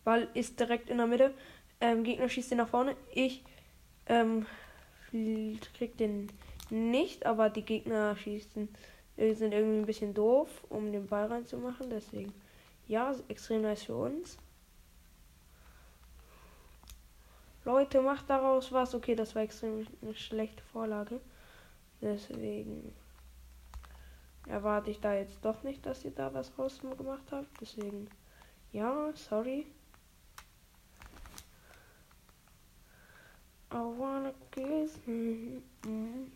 Ball 0.04 0.28
ist 0.34 0.60
direkt 0.60 0.88
in 0.88 0.98
der 0.98 1.06
Mitte. 1.06 1.34
Ähm, 1.80 2.04
Gegner 2.04 2.28
schießt 2.28 2.52
den 2.52 2.58
nach 2.58 2.68
vorne. 2.68 2.96
Ich 3.12 3.42
ähm, 4.06 4.46
krieg 5.10 5.96
den 5.98 6.28
nicht, 6.70 7.26
aber 7.26 7.50
die 7.50 7.62
Gegner 7.62 8.16
schießen, 8.16 8.68
äh, 9.16 9.34
sind 9.34 9.52
irgendwie 9.52 9.78
ein 9.78 9.86
bisschen 9.86 10.14
doof, 10.14 10.48
um 10.68 10.92
den 10.92 11.06
Ball 11.06 11.26
reinzumachen. 11.26 11.90
Deswegen, 11.90 12.32
ja, 12.86 13.14
extrem 13.28 13.62
nice 13.62 13.82
für 13.82 13.96
uns. 13.96 14.38
Leute, 17.66 18.00
macht 18.00 18.30
daraus 18.30 18.70
was. 18.70 18.94
Okay, 18.94 19.16
das 19.16 19.34
war 19.34 19.42
extrem 19.42 19.84
eine 20.00 20.14
schlechte 20.14 20.62
Vorlage. 20.72 21.20
Deswegen 22.00 22.94
erwarte 24.46 24.92
ich 24.92 25.00
da 25.00 25.14
jetzt 25.14 25.44
doch 25.44 25.64
nicht, 25.64 25.84
dass 25.84 26.04
ihr 26.04 26.12
da 26.12 26.32
was 26.32 26.56
raus 26.56 26.80
gemacht 26.80 27.24
habt. 27.32 27.48
Deswegen, 27.60 28.08
ja, 28.70 29.10
sorry. 29.14 29.66
I 33.72 33.74
wanna 33.74 34.32
kiss. 34.52 34.96
Mm. 35.06 35.58
Mm 35.84 36.30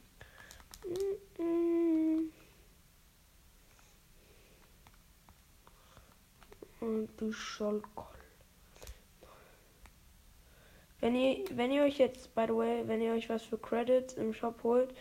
-hmm. 1.38 2.30
Und 6.80 7.08
du 7.16 7.32
Schalkoll. 7.32 8.19
Wenn 11.00 11.14
ihr, 11.14 11.44
wenn 11.54 11.72
ihr 11.72 11.82
euch 11.82 11.98
jetzt, 11.98 12.34
by 12.34 12.44
the 12.46 12.54
way, 12.54 12.82
wenn 12.86 13.00
ihr 13.00 13.12
euch 13.12 13.28
was 13.28 13.42
für 13.42 13.58
Credits 13.58 14.14
im 14.14 14.34
Shop 14.34 14.62
holt, 14.62 14.94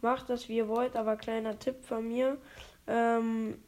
macht 0.00 0.28
das 0.28 0.48
wie 0.48 0.56
ihr 0.56 0.68
wollt, 0.68 0.96
aber 0.96 1.16
kleiner 1.16 1.58
Tipp 1.58 1.84
von 1.84 2.06
mir. 2.06 2.36
Ähm, 2.86 3.58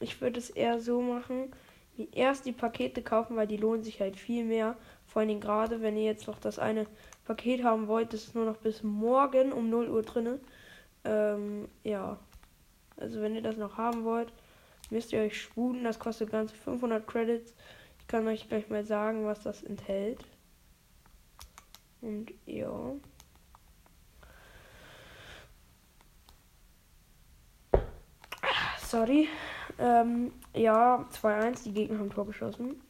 ich 0.00 0.20
würde 0.20 0.38
es 0.38 0.50
eher 0.50 0.80
so 0.80 1.00
machen, 1.00 1.52
wie 1.96 2.08
erst 2.12 2.46
die 2.46 2.52
Pakete 2.52 3.02
kaufen, 3.02 3.36
weil 3.36 3.46
die 3.46 3.56
lohnen 3.56 3.82
sich 3.82 4.00
halt 4.00 4.16
viel 4.16 4.44
mehr. 4.44 4.76
Vor 5.06 5.22
allem 5.22 5.40
gerade, 5.40 5.82
wenn 5.82 5.96
ihr 5.96 6.04
jetzt 6.04 6.26
noch 6.28 6.38
das 6.38 6.58
eine 6.58 6.86
Paket 7.24 7.64
haben 7.64 7.88
wollt, 7.88 8.12
das 8.12 8.24
ist 8.24 8.34
nur 8.34 8.44
noch 8.44 8.56
bis 8.56 8.82
morgen 8.82 9.52
um 9.52 9.68
0 9.68 9.88
Uhr 9.88 10.02
drin. 10.02 10.40
Ähm, 11.04 11.68
ja. 11.84 12.18
Also 12.96 13.20
wenn 13.20 13.34
ihr 13.34 13.42
das 13.42 13.56
noch 13.56 13.78
haben 13.78 14.04
wollt, 14.04 14.32
müsst 14.90 15.12
ihr 15.12 15.20
euch 15.20 15.40
sputen. 15.40 15.84
Das 15.84 15.98
kostet 15.98 16.30
ganze 16.30 16.54
500 16.54 17.06
Credits. 17.06 17.54
Ich 17.98 18.06
kann 18.06 18.26
euch 18.28 18.48
gleich 18.48 18.68
mal 18.68 18.84
sagen, 18.84 19.26
was 19.26 19.42
das 19.42 19.62
enthält. 19.62 20.24
Und 22.00 22.32
ja. 22.46 22.94
Sorry. 28.86 29.28
Ähm, 29.78 30.32
ja, 30.54 31.06
2-1, 31.12 31.64
die 31.64 31.72
Gegner 31.72 31.98
haben 31.98 32.10
Tor 32.10 32.26
geschossen. 32.26 32.80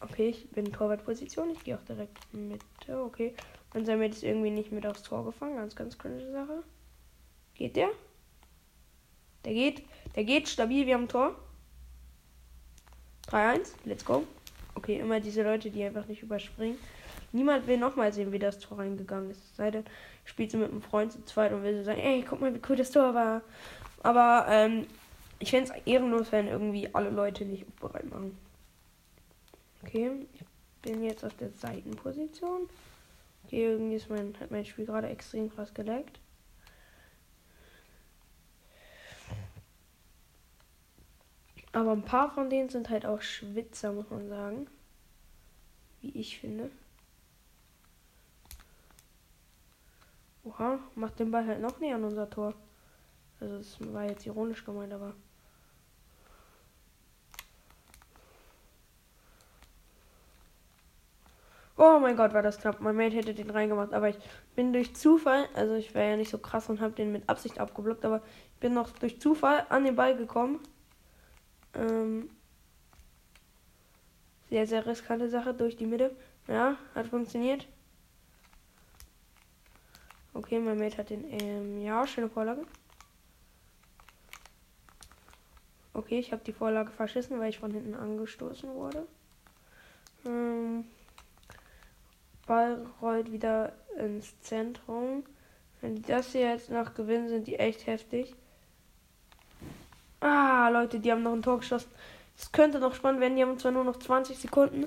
Okay, 0.00 0.28
ich 0.28 0.50
bin 0.50 0.66
in 0.66 0.72
Torwartposition, 0.72 1.50
ich 1.50 1.64
gehe 1.64 1.76
auch 1.76 1.82
direkt 1.82 2.18
mit. 2.32 2.62
Okay. 2.88 3.34
Und 3.74 3.86
sein 3.86 4.00
ist 4.02 4.22
irgendwie 4.22 4.50
nicht 4.50 4.72
mit 4.72 4.86
aufs 4.86 5.02
Tor 5.02 5.24
gefangen. 5.24 5.56
Ganz, 5.56 5.74
ganz 5.74 5.98
cringe 5.98 6.30
Sache. 6.30 6.62
Geht 7.54 7.76
der? 7.76 7.90
Der 9.44 9.52
geht. 9.52 9.82
Der 10.14 10.24
geht 10.24 10.48
stabil, 10.48 10.86
wir 10.86 10.94
haben 10.94 11.08
Tor. 11.08 11.36
3-1, 13.28 13.72
let's 13.84 14.04
go. 14.04 14.24
Okay, 14.74 15.00
immer 15.00 15.20
diese 15.20 15.42
Leute, 15.42 15.70
die 15.70 15.82
einfach 15.82 16.06
nicht 16.06 16.22
überspringen. 16.22 16.78
Niemand 17.32 17.66
will 17.66 17.78
nochmal 17.78 18.12
sehen, 18.12 18.32
wie 18.32 18.38
das 18.38 18.58
Tor 18.58 18.78
reingegangen 18.78 19.30
ist. 19.30 19.56
Sei 19.56 19.70
denn, 19.70 19.84
spielt 20.24 20.50
sie 20.50 20.56
mit 20.56 20.70
einem 20.70 20.82
Freund 20.82 21.12
zu 21.12 21.24
zweit 21.24 21.52
und 21.52 21.62
will 21.62 21.76
so 21.78 21.84
sagen, 21.84 22.00
ey, 22.00 22.24
guck 22.28 22.40
mal, 22.40 22.54
wie 22.54 22.60
cool 22.68 22.76
das 22.76 22.90
Tor 22.90 23.14
war. 23.14 23.42
Aber 24.02 24.46
ähm, 24.48 24.86
ich 25.38 25.50
fände 25.50 25.70
es 25.70 25.86
ehrenlos, 25.86 26.32
wenn 26.32 26.48
irgendwie 26.48 26.88
alle 26.94 27.10
Leute 27.10 27.44
nicht 27.44 27.64
bereit 27.80 28.08
machen. 28.10 28.36
Okay, 29.82 30.26
ich 30.34 30.42
bin 30.82 31.02
jetzt 31.02 31.24
auf 31.24 31.34
der 31.34 31.50
Seitenposition. 31.50 32.68
Okay, 33.44 33.66
irgendwie 33.66 33.96
ist 33.96 34.10
mein, 34.10 34.34
hat 34.40 34.50
mein 34.50 34.64
Spiel 34.64 34.86
gerade 34.86 35.08
extrem 35.08 35.54
krass 35.54 35.72
geleckt. 35.74 36.18
Aber 41.72 41.92
ein 41.92 42.02
paar 42.02 42.30
von 42.32 42.48
denen 42.48 42.70
sind 42.70 42.88
halt 42.88 43.04
auch 43.04 43.20
Schwitzer, 43.20 43.92
muss 43.92 44.08
man 44.08 44.28
sagen. 44.28 44.66
Wie 46.00 46.18
ich 46.18 46.40
finde. 46.40 46.70
Oha, 50.46 50.78
macht 50.94 51.18
den 51.18 51.32
Ball 51.32 51.44
halt 51.44 51.60
noch 51.60 51.80
näher 51.80 51.96
an 51.96 52.04
unser 52.04 52.30
Tor. 52.30 52.54
Also 53.40 53.58
das 53.58 53.78
war 53.92 54.04
jetzt 54.04 54.24
ironisch 54.26 54.64
gemeint, 54.64 54.92
aber. 54.92 55.12
Oh 61.76 61.98
mein 62.00 62.16
Gott, 62.16 62.32
war 62.32 62.42
das 62.42 62.58
knapp. 62.58 62.80
Mein 62.80 62.96
Mate 62.96 63.16
hätte 63.16 63.34
den 63.34 63.50
reingemacht, 63.50 63.92
aber 63.92 64.08
ich 64.08 64.16
bin 64.54 64.72
durch 64.72 64.94
Zufall, 64.94 65.46
also 65.54 65.74
ich 65.74 65.94
wäre 65.94 66.10
ja 66.10 66.16
nicht 66.16 66.30
so 66.30 66.38
krass 66.38 66.70
und 66.70 66.80
habe 66.80 66.94
den 66.94 67.12
mit 67.12 67.28
Absicht 67.28 67.58
abgeblockt, 67.58 68.04
aber 68.04 68.22
ich 68.54 68.60
bin 68.60 68.72
noch 68.72 68.90
durch 68.92 69.20
Zufall 69.20 69.66
an 69.68 69.84
den 69.84 69.96
Ball 69.96 70.16
gekommen. 70.16 70.60
Ähm, 71.74 72.30
sehr, 74.48 74.66
sehr 74.66 74.86
riskante 74.86 75.28
Sache 75.28 75.52
durch 75.52 75.76
die 75.76 75.86
Mitte. 75.86 76.16
Ja, 76.46 76.76
hat 76.94 77.08
funktioniert. 77.08 77.66
Okay, 80.36 80.58
mein 80.58 80.78
Mate 80.78 80.98
hat 80.98 81.08
den, 81.08 81.24
ähm, 81.30 81.80
ja, 81.80 82.06
schöne 82.06 82.28
Vorlage. 82.28 82.66
Okay, 85.94 86.18
ich 86.18 86.30
habe 86.30 86.44
die 86.44 86.52
Vorlage 86.52 86.90
verschissen, 86.90 87.40
weil 87.40 87.48
ich 87.48 87.58
von 87.58 87.70
hinten 87.70 87.94
angestoßen 87.94 88.68
wurde. 88.74 89.06
Ähm, 90.26 90.84
Ball 92.46 92.86
rollt 93.00 93.32
wieder 93.32 93.72
ins 93.98 94.38
Zentrum. 94.42 95.24
Wenn 95.80 95.96
die 95.96 96.02
das 96.02 96.32
hier 96.32 96.50
jetzt 96.50 96.68
noch 96.68 96.92
gewinnen, 96.92 97.30
sind 97.30 97.46
die 97.46 97.56
echt 97.56 97.86
heftig. 97.86 98.34
Ah, 100.20 100.68
Leute, 100.68 101.00
die 101.00 101.10
haben 101.10 101.22
noch 101.22 101.32
ein 101.32 101.42
Tor 101.42 101.60
geschossen. 101.60 101.90
Es 102.36 102.52
könnte 102.52 102.78
noch 102.78 102.94
spannend 102.94 103.22
werden. 103.22 103.36
Die 103.36 103.42
haben 103.42 103.58
zwar 103.58 103.72
nur 103.72 103.84
noch 103.84 103.98
20 103.98 104.36
Sekunden, 104.36 104.84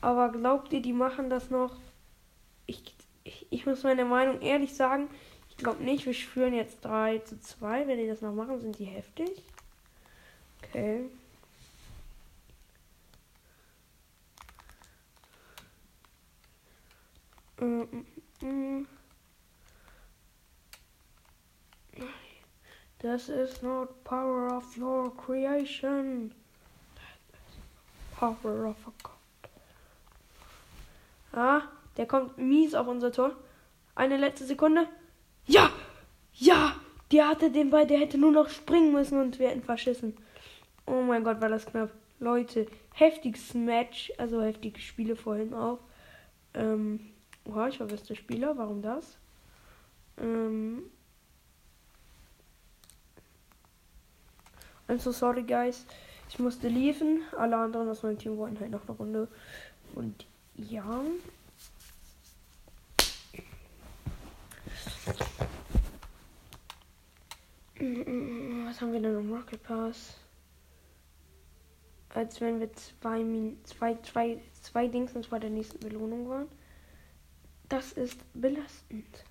aber 0.00 0.28
glaubt 0.30 0.72
ihr, 0.72 0.80
die 0.80 0.92
machen 0.92 1.28
das 1.28 1.50
noch? 1.50 1.74
Ich, 2.66 2.94
ich, 3.50 3.66
muss 3.66 3.82
meine 3.82 4.04
Meinung 4.04 4.40
ehrlich 4.40 4.74
sagen. 4.74 5.08
Ich 5.50 5.56
glaube 5.56 5.82
nicht. 5.82 6.06
Wir 6.06 6.14
führen 6.14 6.54
jetzt 6.54 6.84
3 6.84 7.18
zu 7.18 7.40
2. 7.40 7.86
Wenn 7.86 7.98
die 7.98 8.06
das 8.06 8.22
noch 8.22 8.34
machen, 8.34 8.60
sind 8.60 8.78
die 8.78 8.84
heftig. 8.84 9.30
Okay. 10.62 11.08
Das 22.98 23.28
ist 23.28 23.62
not 23.62 24.02
power 24.04 24.56
of 24.56 24.76
your 24.76 25.16
creation. 25.16 26.32
Power 28.16 28.66
of 28.66 28.76
a 28.86 28.92
God. 29.02 29.12
Ah, 31.32 31.62
der 31.96 32.06
kommt 32.06 32.38
mies 32.38 32.74
auf 32.74 32.86
unser 32.88 33.12
Tor. 33.12 33.36
Eine 33.94 34.16
letzte 34.16 34.44
Sekunde. 34.44 34.86
Ja! 35.46 35.70
Ja! 36.34 36.74
Der 37.10 37.28
hatte 37.28 37.50
den 37.50 37.70
Ball, 37.70 37.86
der 37.86 37.98
hätte 37.98 38.16
nur 38.16 38.32
noch 38.32 38.48
springen 38.48 38.92
müssen 38.92 39.20
und 39.20 39.38
wir 39.38 39.50
hätten 39.50 39.62
verschissen. 39.62 40.16
Oh 40.86 41.02
mein 41.02 41.24
Gott, 41.24 41.40
war 41.42 41.50
das 41.50 41.66
knapp. 41.66 41.90
Leute, 42.18 42.66
heftiges 42.94 43.52
Match, 43.52 44.12
also 44.16 44.40
heftige 44.42 44.80
Spiele 44.80 45.16
vorhin 45.16 45.52
auch. 45.52 45.80
Ähm, 46.54 47.12
Oha, 47.44 47.68
ich 47.68 47.80
war 47.80 47.86
bester 47.86 48.14
Spieler. 48.14 48.56
Warum 48.56 48.82
das? 48.82 49.18
Ähm. 50.18 50.84
I'm 54.88 54.98
so 54.98 55.10
sorry, 55.12 55.42
guys. 55.42 55.86
Ich 56.28 56.38
musste 56.38 56.68
liefen. 56.68 57.22
Alle 57.36 57.56
anderen 57.56 57.88
aus 57.88 58.02
meinem 58.02 58.18
Team 58.18 58.36
wollen 58.36 58.58
halt 58.60 58.70
noch 58.70 58.88
eine 58.88 58.96
Runde. 58.96 59.28
Und 59.94 60.26
ja. 60.54 61.00
Was 65.04 65.16
haben 68.80 68.92
wir 68.92 69.00
denn 69.00 69.18
im 69.18 69.32
Rocket 69.32 69.60
Pass? 69.64 70.16
Als 72.10 72.40
wenn 72.40 72.60
wir 72.60 72.72
zwei, 72.74 73.24
zwei, 73.64 73.96
zwei, 74.02 74.38
zwei 74.60 74.86
Dings 74.86 75.16
und 75.16 75.24
zwei 75.24 75.40
der 75.40 75.50
nächsten 75.50 75.80
Belohnung 75.80 76.28
waren. 76.28 76.46
Das 77.68 77.90
ist 77.92 78.20
belastend. 78.34 79.24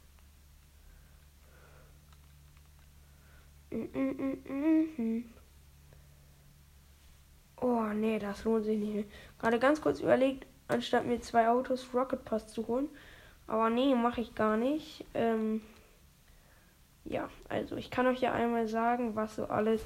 Oh, 7.61 7.85
nee, 7.93 8.19
das 8.19 8.43
lohnt 8.43 8.65
sich 8.65 8.77
nicht. 8.77 9.09
Gerade 9.39 9.59
ganz 9.59 9.79
kurz 9.79 10.01
überlegt, 10.01 10.45
anstatt 10.67 11.05
mir 11.05 11.21
zwei 11.21 11.47
Autos 11.47 11.93
Rocket 11.93 12.25
Pass 12.25 12.47
zu 12.47 12.67
holen. 12.67 12.89
Aber 13.47 13.69
nee, 13.69 13.93
mache 13.95 14.21
ich 14.21 14.35
gar 14.35 14.57
nicht. 14.57 15.05
Ähm, 15.13 15.61
ja, 17.05 17.29
also 17.49 17.75
ich 17.75 17.89
kann 17.89 18.07
euch 18.07 18.21
ja 18.21 18.33
einmal 18.33 18.67
sagen, 18.67 19.15
was 19.15 19.35
so 19.35 19.45
alles 19.45 19.81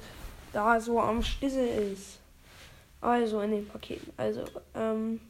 da 0.52 0.80
so 0.80 1.00
am 1.00 1.22
Stissel 1.22 1.66
ist. 1.92 2.20
Also 3.00 3.40
in 3.40 3.50
den 3.50 3.68
Paketen. 3.68 4.12
Also, 4.16 4.44
ähm, 4.74 5.20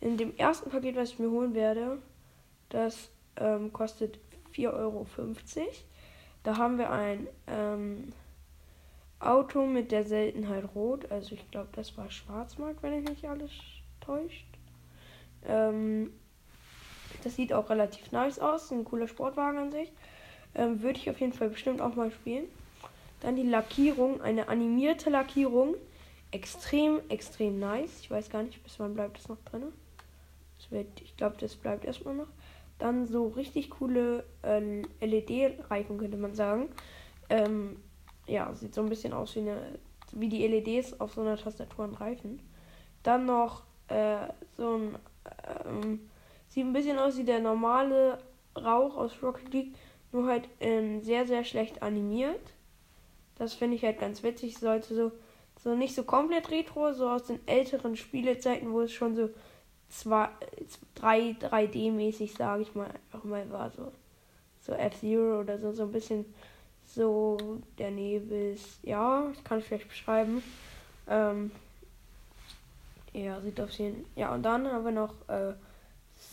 in 0.00 0.16
dem 0.16 0.36
ersten 0.36 0.70
Paket, 0.70 0.96
was 0.96 1.10
ich 1.10 1.18
mir 1.18 1.30
holen 1.30 1.54
werde, 1.54 1.98
das 2.68 3.10
ähm, 3.36 3.72
kostet 3.72 4.18
4,50 4.54 4.72
Euro. 4.72 5.06
Da 6.42 6.56
haben 6.56 6.78
wir 6.78 6.90
ein 6.90 7.26
ähm, 7.46 8.12
Auto 9.18 9.66
mit 9.66 9.92
der 9.92 10.04
Seltenheit 10.04 10.64
Rot. 10.74 11.10
Also 11.10 11.34
ich 11.34 11.50
glaube, 11.50 11.68
das 11.72 11.96
war 11.96 12.10
Schwarzmarkt, 12.10 12.82
wenn 12.82 13.00
ich 13.00 13.08
nicht 13.08 13.28
alles 13.28 13.50
täuscht. 14.00 14.46
Ähm, 15.44 16.12
das 17.24 17.36
sieht 17.36 17.52
auch 17.52 17.70
relativ 17.70 18.12
nice 18.12 18.38
aus. 18.38 18.70
Ein 18.70 18.84
cooler 18.84 19.08
Sportwagen 19.08 19.58
an 19.58 19.72
sich. 19.72 19.92
Ähm, 20.54 20.82
Würde 20.82 20.98
ich 20.98 21.10
auf 21.10 21.20
jeden 21.20 21.32
Fall 21.32 21.50
bestimmt 21.50 21.80
auch 21.80 21.94
mal 21.94 22.10
spielen. 22.10 22.44
Dann 23.20 23.36
die 23.36 23.42
Lackierung, 23.42 24.20
eine 24.20 24.48
animierte 24.48 25.10
Lackierung. 25.10 25.74
Extrem, 26.30 27.00
extrem 27.08 27.58
nice. 27.58 28.00
Ich 28.00 28.10
weiß 28.10 28.30
gar 28.30 28.42
nicht, 28.42 28.62
bis 28.62 28.78
wann 28.78 28.94
bleibt 28.94 29.18
das 29.18 29.28
noch 29.28 29.42
drin. 29.44 29.72
Das 30.58 30.70
wird, 30.70 31.00
ich 31.00 31.16
glaube, 31.16 31.36
das 31.38 31.54
bleibt 31.54 31.84
erstmal 31.84 32.14
noch. 32.14 32.28
Dann 32.78 33.06
so 33.06 33.28
richtig 33.28 33.70
coole 33.70 34.24
äh, 34.42 34.82
LED-Reifen, 35.00 35.98
könnte 35.98 36.16
man 36.18 36.34
sagen. 36.34 36.68
Ähm, 37.30 37.76
ja, 38.26 38.52
sieht 38.54 38.74
so 38.74 38.82
ein 38.82 38.88
bisschen 38.88 39.12
aus 39.12 39.34
wie, 39.34 39.40
eine, 39.40 39.78
wie 40.12 40.28
die 40.28 40.46
LEDs 40.46 41.00
auf 41.00 41.14
so 41.14 41.22
einer 41.22 41.36
Tastatur 41.36 41.84
und 41.84 41.94
Reifen. 41.94 42.40
Dann 43.02 43.26
noch 43.26 43.62
äh, 43.88 44.28
so 44.56 44.76
ein. 44.76 44.98
Ähm, 45.64 46.00
sieht 46.56 46.64
ein 46.64 46.72
bisschen 46.72 46.98
aus 46.98 47.18
wie 47.18 47.24
der 47.24 47.40
normale 47.40 48.16
Rauch 48.56 48.96
aus 48.96 49.22
Rocket 49.22 49.52
League, 49.52 49.74
nur 50.10 50.26
halt 50.26 50.48
ähm, 50.60 51.02
sehr, 51.02 51.26
sehr 51.26 51.44
schlecht 51.44 51.82
animiert. 51.82 52.40
Das 53.36 53.52
finde 53.52 53.76
ich 53.76 53.84
halt 53.84 54.00
ganz 54.00 54.22
witzig. 54.22 54.56
Sollte 54.56 54.94
so, 54.94 55.12
so 55.62 55.74
nicht 55.74 55.94
so 55.94 56.02
komplett 56.02 56.50
retro, 56.50 56.94
so 56.94 57.10
aus 57.10 57.24
den 57.24 57.46
älteren 57.46 57.94
Spielezeiten, 57.94 58.72
wo 58.72 58.80
es 58.80 58.92
schon 58.92 59.14
so 59.14 59.28
2, 59.90 60.30
3, 60.94 61.36
3D-mäßig, 61.42 62.34
sage 62.38 62.62
ich 62.62 62.74
mal, 62.74 62.86
einfach 62.86 63.24
mal 63.24 63.50
war 63.50 63.70
so, 63.70 63.92
so 64.62 64.72
F-Zero 64.72 65.40
oder 65.40 65.58
so, 65.58 65.72
so 65.72 65.82
ein 65.82 65.92
bisschen 65.92 66.24
so 66.86 67.36
der 67.76 67.90
Nebel 67.90 68.54
ist, 68.54 68.82
ja, 68.82 69.26
das 69.28 69.44
kann 69.44 69.58
ich 69.58 69.66
vielleicht 69.66 69.88
beschreiben. 69.88 70.42
Ähm, 71.06 71.50
ja, 73.12 73.38
sieht 73.42 73.60
auf 73.60 73.70
jeden 73.72 74.06
Ja, 74.16 74.34
und 74.34 74.42
dann 74.42 74.66
haben 74.66 74.86
wir 74.86 74.92
noch 74.92 75.12
äh, 75.28 75.52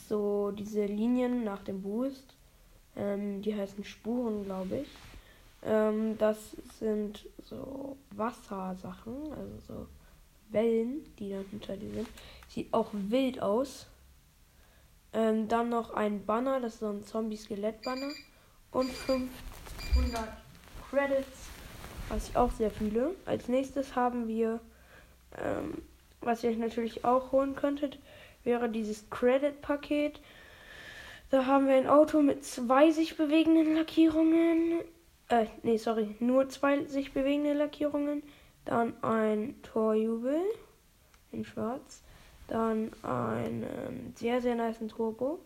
so 0.07 0.51
diese 0.51 0.85
Linien 0.85 1.43
nach 1.43 1.63
dem 1.63 1.81
Boost. 1.81 2.35
Ähm, 2.95 3.41
die 3.41 3.55
heißen 3.55 3.83
Spuren, 3.83 4.45
glaube 4.45 4.77
ich. 4.79 4.87
Ähm, 5.65 6.17
das 6.17 6.37
sind 6.79 7.25
so 7.43 7.97
Wassersachen, 8.11 9.15
also 9.31 9.59
so 9.67 9.87
Wellen, 10.49 11.05
die 11.17 11.31
dann 11.31 11.45
hinter 11.45 11.77
dir 11.77 11.91
sind. 11.91 12.07
Sieht 12.47 12.73
auch 12.73 12.89
wild 12.93 13.41
aus. 13.41 13.87
Ähm, 15.13 15.47
dann 15.47 15.69
noch 15.69 15.93
ein 15.93 16.25
Banner, 16.25 16.59
das 16.59 16.73
ist 16.73 16.79
so 16.79 16.89
ein 16.89 17.03
Zombie-Skelett-Banner. 17.03 18.11
Und 18.71 18.91
500 18.91 20.27
Credits, 20.89 21.49
was 22.09 22.29
ich 22.29 22.35
auch 22.35 22.51
sehr 22.51 22.71
fühle. 22.71 23.15
Als 23.25 23.47
nächstes 23.47 23.95
haben 23.95 24.27
wir, 24.27 24.59
ähm, 25.37 25.83
was 26.21 26.43
ihr 26.43 26.49
euch 26.49 26.57
natürlich 26.57 27.05
auch 27.05 27.31
holen 27.31 27.55
könntet, 27.55 27.99
wäre 28.43 28.69
dieses 28.69 29.09
Credit-Paket. 29.09 30.19
Da 31.29 31.45
haben 31.45 31.67
wir 31.67 31.75
ein 31.75 31.87
Auto 31.87 32.21
mit 32.21 32.45
zwei 32.45 32.91
sich 32.91 33.17
bewegenden 33.17 33.75
Lackierungen. 33.75 34.81
Äh, 35.29 35.47
nee, 35.63 35.77
sorry, 35.77 36.15
nur 36.19 36.49
zwei 36.49 36.85
sich 36.85 37.13
bewegende 37.13 37.53
Lackierungen. 37.53 38.23
Dann 38.65 38.93
ein 39.03 39.55
Torjubel 39.63 40.39
in 41.31 41.43
schwarz. 41.43 42.03
Dann 42.47 42.91
einen 43.03 44.13
sehr, 44.15 44.41
sehr 44.41 44.55
nice 44.55 44.79
Turbo. 44.87 45.39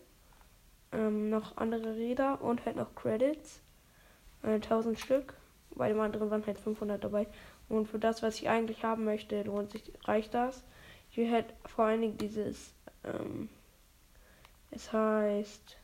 Ähm, 0.92 1.30
noch 1.30 1.56
andere 1.56 1.96
Räder 1.96 2.42
und 2.42 2.64
halt 2.64 2.76
noch 2.76 2.94
Credits. 2.94 3.60
Äh, 4.42 4.54
1000 4.54 4.98
Stück. 4.98 5.34
Bei 5.74 5.88
dem 5.88 6.00
anderen 6.00 6.30
waren 6.30 6.44
halt 6.46 6.58
500 6.58 7.02
dabei. 7.02 7.26
Und 7.68 7.88
für 7.88 7.98
das, 7.98 8.22
was 8.22 8.36
ich 8.36 8.48
eigentlich 8.48 8.84
haben 8.84 9.04
möchte, 9.04 9.42
lohnt 9.42 9.70
sich, 9.70 9.92
reicht 10.04 10.34
das. 10.34 10.64
Will 11.18 11.32
halt 11.32 11.52
vor 11.66 11.86
allen 11.86 12.00
Dingen 12.00 12.16
dieses, 12.16 12.72
ähm, 13.02 13.48
es 14.70 14.92
heißt, 14.92 15.76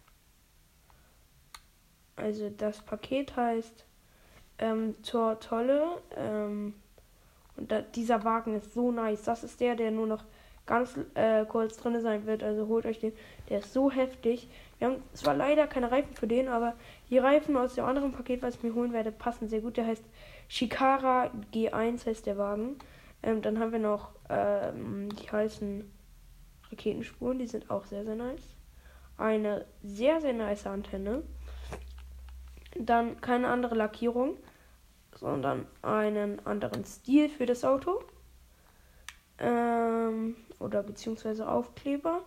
also 2.14 2.50
das 2.50 2.80
Paket 2.82 3.34
heißt 3.34 3.84
ähm, 4.60 4.94
zur 5.02 5.40
Tolle. 5.40 6.00
Ähm, 6.16 6.74
und 7.56 7.72
da, 7.72 7.82
dieser 7.82 8.22
Wagen 8.22 8.54
ist 8.54 8.74
so 8.74 8.92
nice. 8.92 9.24
Das 9.24 9.42
ist 9.42 9.58
der, 9.58 9.74
der 9.74 9.90
nur 9.90 10.06
noch 10.06 10.22
ganz 10.66 10.96
äh, 11.14 11.44
kurz 11.46 11.78
drin 11.78 12.00
sein 12.00 12.26
wird. 12.26 12.44
Also 12.44 12.68
holt 12.68 12.86
euch 12.86 13.00
den. 13.00 13.12
Der 13.48 13.58
ist 13.58 13.72
so 13.72 13.90
heftig. 13.90 14.48
Wir 14.78 14.86
haben 14.86 15.02
zwar 15.14 15.34
leider 15.34 15.66
keine 15.66 15.90
Reifen 15.90 16.14
für 16.14 16.28
den, 16.28 16.46
aber 16.46 16.74
die 17.10 17.18
Reifen 17.18 17.56
aus 17.56 17.74
dem 17.74 17.86
anderen 17.86 18.12
Paket, 18.12 18.40
was 18.40 18.54
ich 18.54 18.62
mir 18.62 18.74
holen 18.74 18.92
werde, 18.92 19.10
passen 19.10 19.48
sehr 19.48 19.62
gut. 19.62 19.78
Der 19.78 19.86
heißt 19.86 20.04
Shikara 20.46 21.32
G1 21.52 22.06
heißt 22.06 22.26
der 22.26 22.38
Wagen. 22.38 22.76
Ähm, 23.24 23.40
dann 23.40 23.58
haben 23.58 23.72
wir 23.72 23.78
noch, 23.78 24.10
ähm, 24.28 25.08
die 25.16 25.30
heißen 25.30 25.90
Raketenspuren, 26.70 27.38
die 27.38 27.46
sind 27.46 27.70
auch 27.70 27.84
sehr, 27.84 28.04
sehr 28.04 28.16
nice. 28.16 28.56
Eine 29.16 29.64
sehr, 29.82 30.20
sehr 30.20 30.34
nice 30.34 30.66
Antenne. 30.66 31.22
Dann 32.78 33.20
keine 33.20 33.48
andere 33.48 33.76
Lackierung, 33.76 34.37
sondern 35.14 35.66
einen 35.80 36.44
anderen 36.44 36.84
Stil 36.84 37.28
für 37.30 37.46
das 37.46 37.64
Auto. 37.64 38.02
Ähm, 39.38 40.37
oder 40.58 40.82
beziehungsweise 40.82 41.48
Aufkleber. 41.48 42.22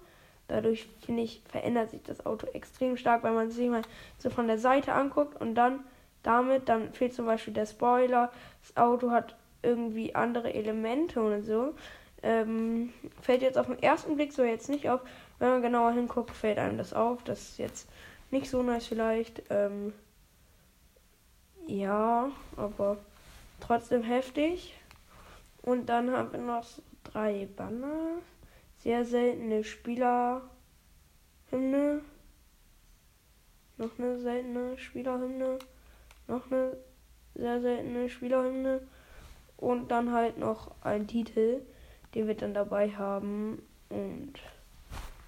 Dadurch, 0.48 0.88
finde 1.06 1.24
ich, 1.24 1.44
verändert 1.48 1.92
sich 1.92 2.02
das 2.02 2.26
Auto 2.26 2.48
extrem 2.48 2.98
stark, 2.98 3.22
weil 3.22 3.34
man 3.34 3.52
sich 3.52 3.70
mal 3.70 3.82
so 4.18 4.30
von 4.30 4.48
der 4.48 4.58
Seite 4.58 4.94
anguckt 4.94 5.40
und 5.40 5.56
dann 5.56 5.84
damit, 6.24 6.70
dann 6.70 6.94
fehlt 6.94 7.14
zum 7.14 7.26
Beispiel 7.26 7.54
der 7.54 7.66
Spoiler. 7.66 8.32
Das 8.62 8.78
Auto 8.78 9.12
hat 9.12 9.36
irgendwie 9.62 10.16
andere 10.16 10.54
Elemente 10.54 11.22
und 11.22 11.44
so. 11.44 11.74
Ähm, 12.24 12.94
fällt 13.22 13.42
jetzt 13.42 13.58
auf 13.58 13.68
den 13.68 13.82
ersten 13.82 14.16
Blick 14.16 14.34
so 14.34 14.44
jetzt 14.44 14.70
nicht 14.70 14.90
auf. 14.90 15.02
Wenn 15.40 15.50
man 15.50 15.62
genauer 15.62 15.92
hinguckt, 15.92 16.32
fällt 16.32 16.58
einem 16.58 16.78
das 16.78 16.94
auf. 16.94 17.24
Das 17.24 17.42
ist 17.42 17.58
jetzt 17.60 17.90
nicht 18.32 18.50
so 18.50 18.64
nice 18.64 18.88
vielleicht. 18.88 19.44
Ähm, 19.50 19.94
ja, 21.68 22.32
aber 22.56 22.98
trotzdem 23.60 24.04
heftig. 24.04 24.74
Und 25.62 25.88
dann 25.88 26.12
haben 26.12 26.32
wir 26.32 26.40
noch 26.40 26.66
drei 27.04 27.48
Banner. 27.56 28.20
Sehr 28.78 29.06
seltene 29.06 29.64
Spielerhymne. 29.64 30.42
Noch 33.78 34.00
eine 34.00 34.20
seltene 34.20 34.78
Spielerhymne. 34.78 35.60
Noch 36.28 36.50
eine 36.50 36.78
sehr 37.36 37.62
seltene 37.62 38.10
Spielerhymne. 38.10 38.88
Und 39.58 39.90
dann 39.90 40.14
halt 40.14 40.38
noch 40.38 40.72
ein 40.84 41.08
Titel, 41.08 41.62
den 42.14 42.28
wir 42.28 42.36
dann 42.36 42.54
dabei 42.54 42.92
haben. 42.92 43.62
Und 43.90 44.34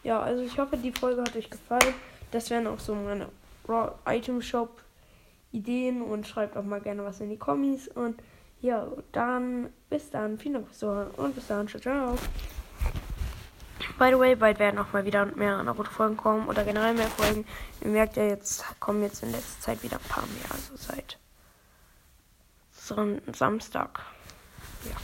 ja, 0.04 0.22
also 0.22 0.44
ich 0.44 0.58
hoffe, 0.60 0.78
die 0.78 0.92
Folge 0.92 1.22
hat 1.22 1.36
euch 1.36 1.50
gefallen. 1.50 1.94
Das 2.32 2.50
wären 2.50 2.68
auch 2.68 2.80
so 2.80 2.96
meine 2.96 3.28
Item 4.06 4.42
Shop 4.42 4.82
Ideen 5.52 6.02
und 6.02 6.28
schreibt 6.28 6.58
auch 6.58 6.64
mal 6.64 6.82
gerne 6.82 7.04
was 7.04 7.20
in 7.22 7.30
die 7.30 7.38
Kommis. 7.38 7.88
Und 7.88 8.22
ja, 8.62 8.88
dann 9.12 9.72
bis 9.90 10.10
dann. 10.12 10.38
Vielen 10.38 10.56
Dank 10.56 10.68
fürs 10.68 10.80
Zuhören 10.80 11.12
und 11.12 11.36
bis 11.36 11.48
dann. 11.48 11.68
Ciao, 11.68 11.82
ciao. 11.82 12.16
By 13.98 14.12
the 14.12 14.20
way, 14.20 14.36
bald 14.36 14.60
werden 14.60 14.80
auch 14.80 14.94
mal 14.94 15.06
wieder 15.06 15.26
mehr 15.26 15.62
Naruto-Folgen 15.64 16.18
kommen 16.18 16.48
oder 16.48 16.64
generell 16.64 16.94
mehr 16.94 17.08
Folgen. 17.08 17.46
Ihr 17.82 17.90
merkt 17.90 18.16
ja, 18.16 18.24
jetzt 18.24 18.64
kommen 18.80 19.02
jetzt 19.02 19.24
in 19.24 19.32
letzter 19.32 19.62
Zeit 19.62 19.84
wieder 19.84 19.98
ein 19.98 20.10
paar 20.10 20.24
mehr, 20.28 20.52
also 20.52 20.76
seit 20.76 21.18
Samstag. 23.36 24.02
Ja. 24.90 25.02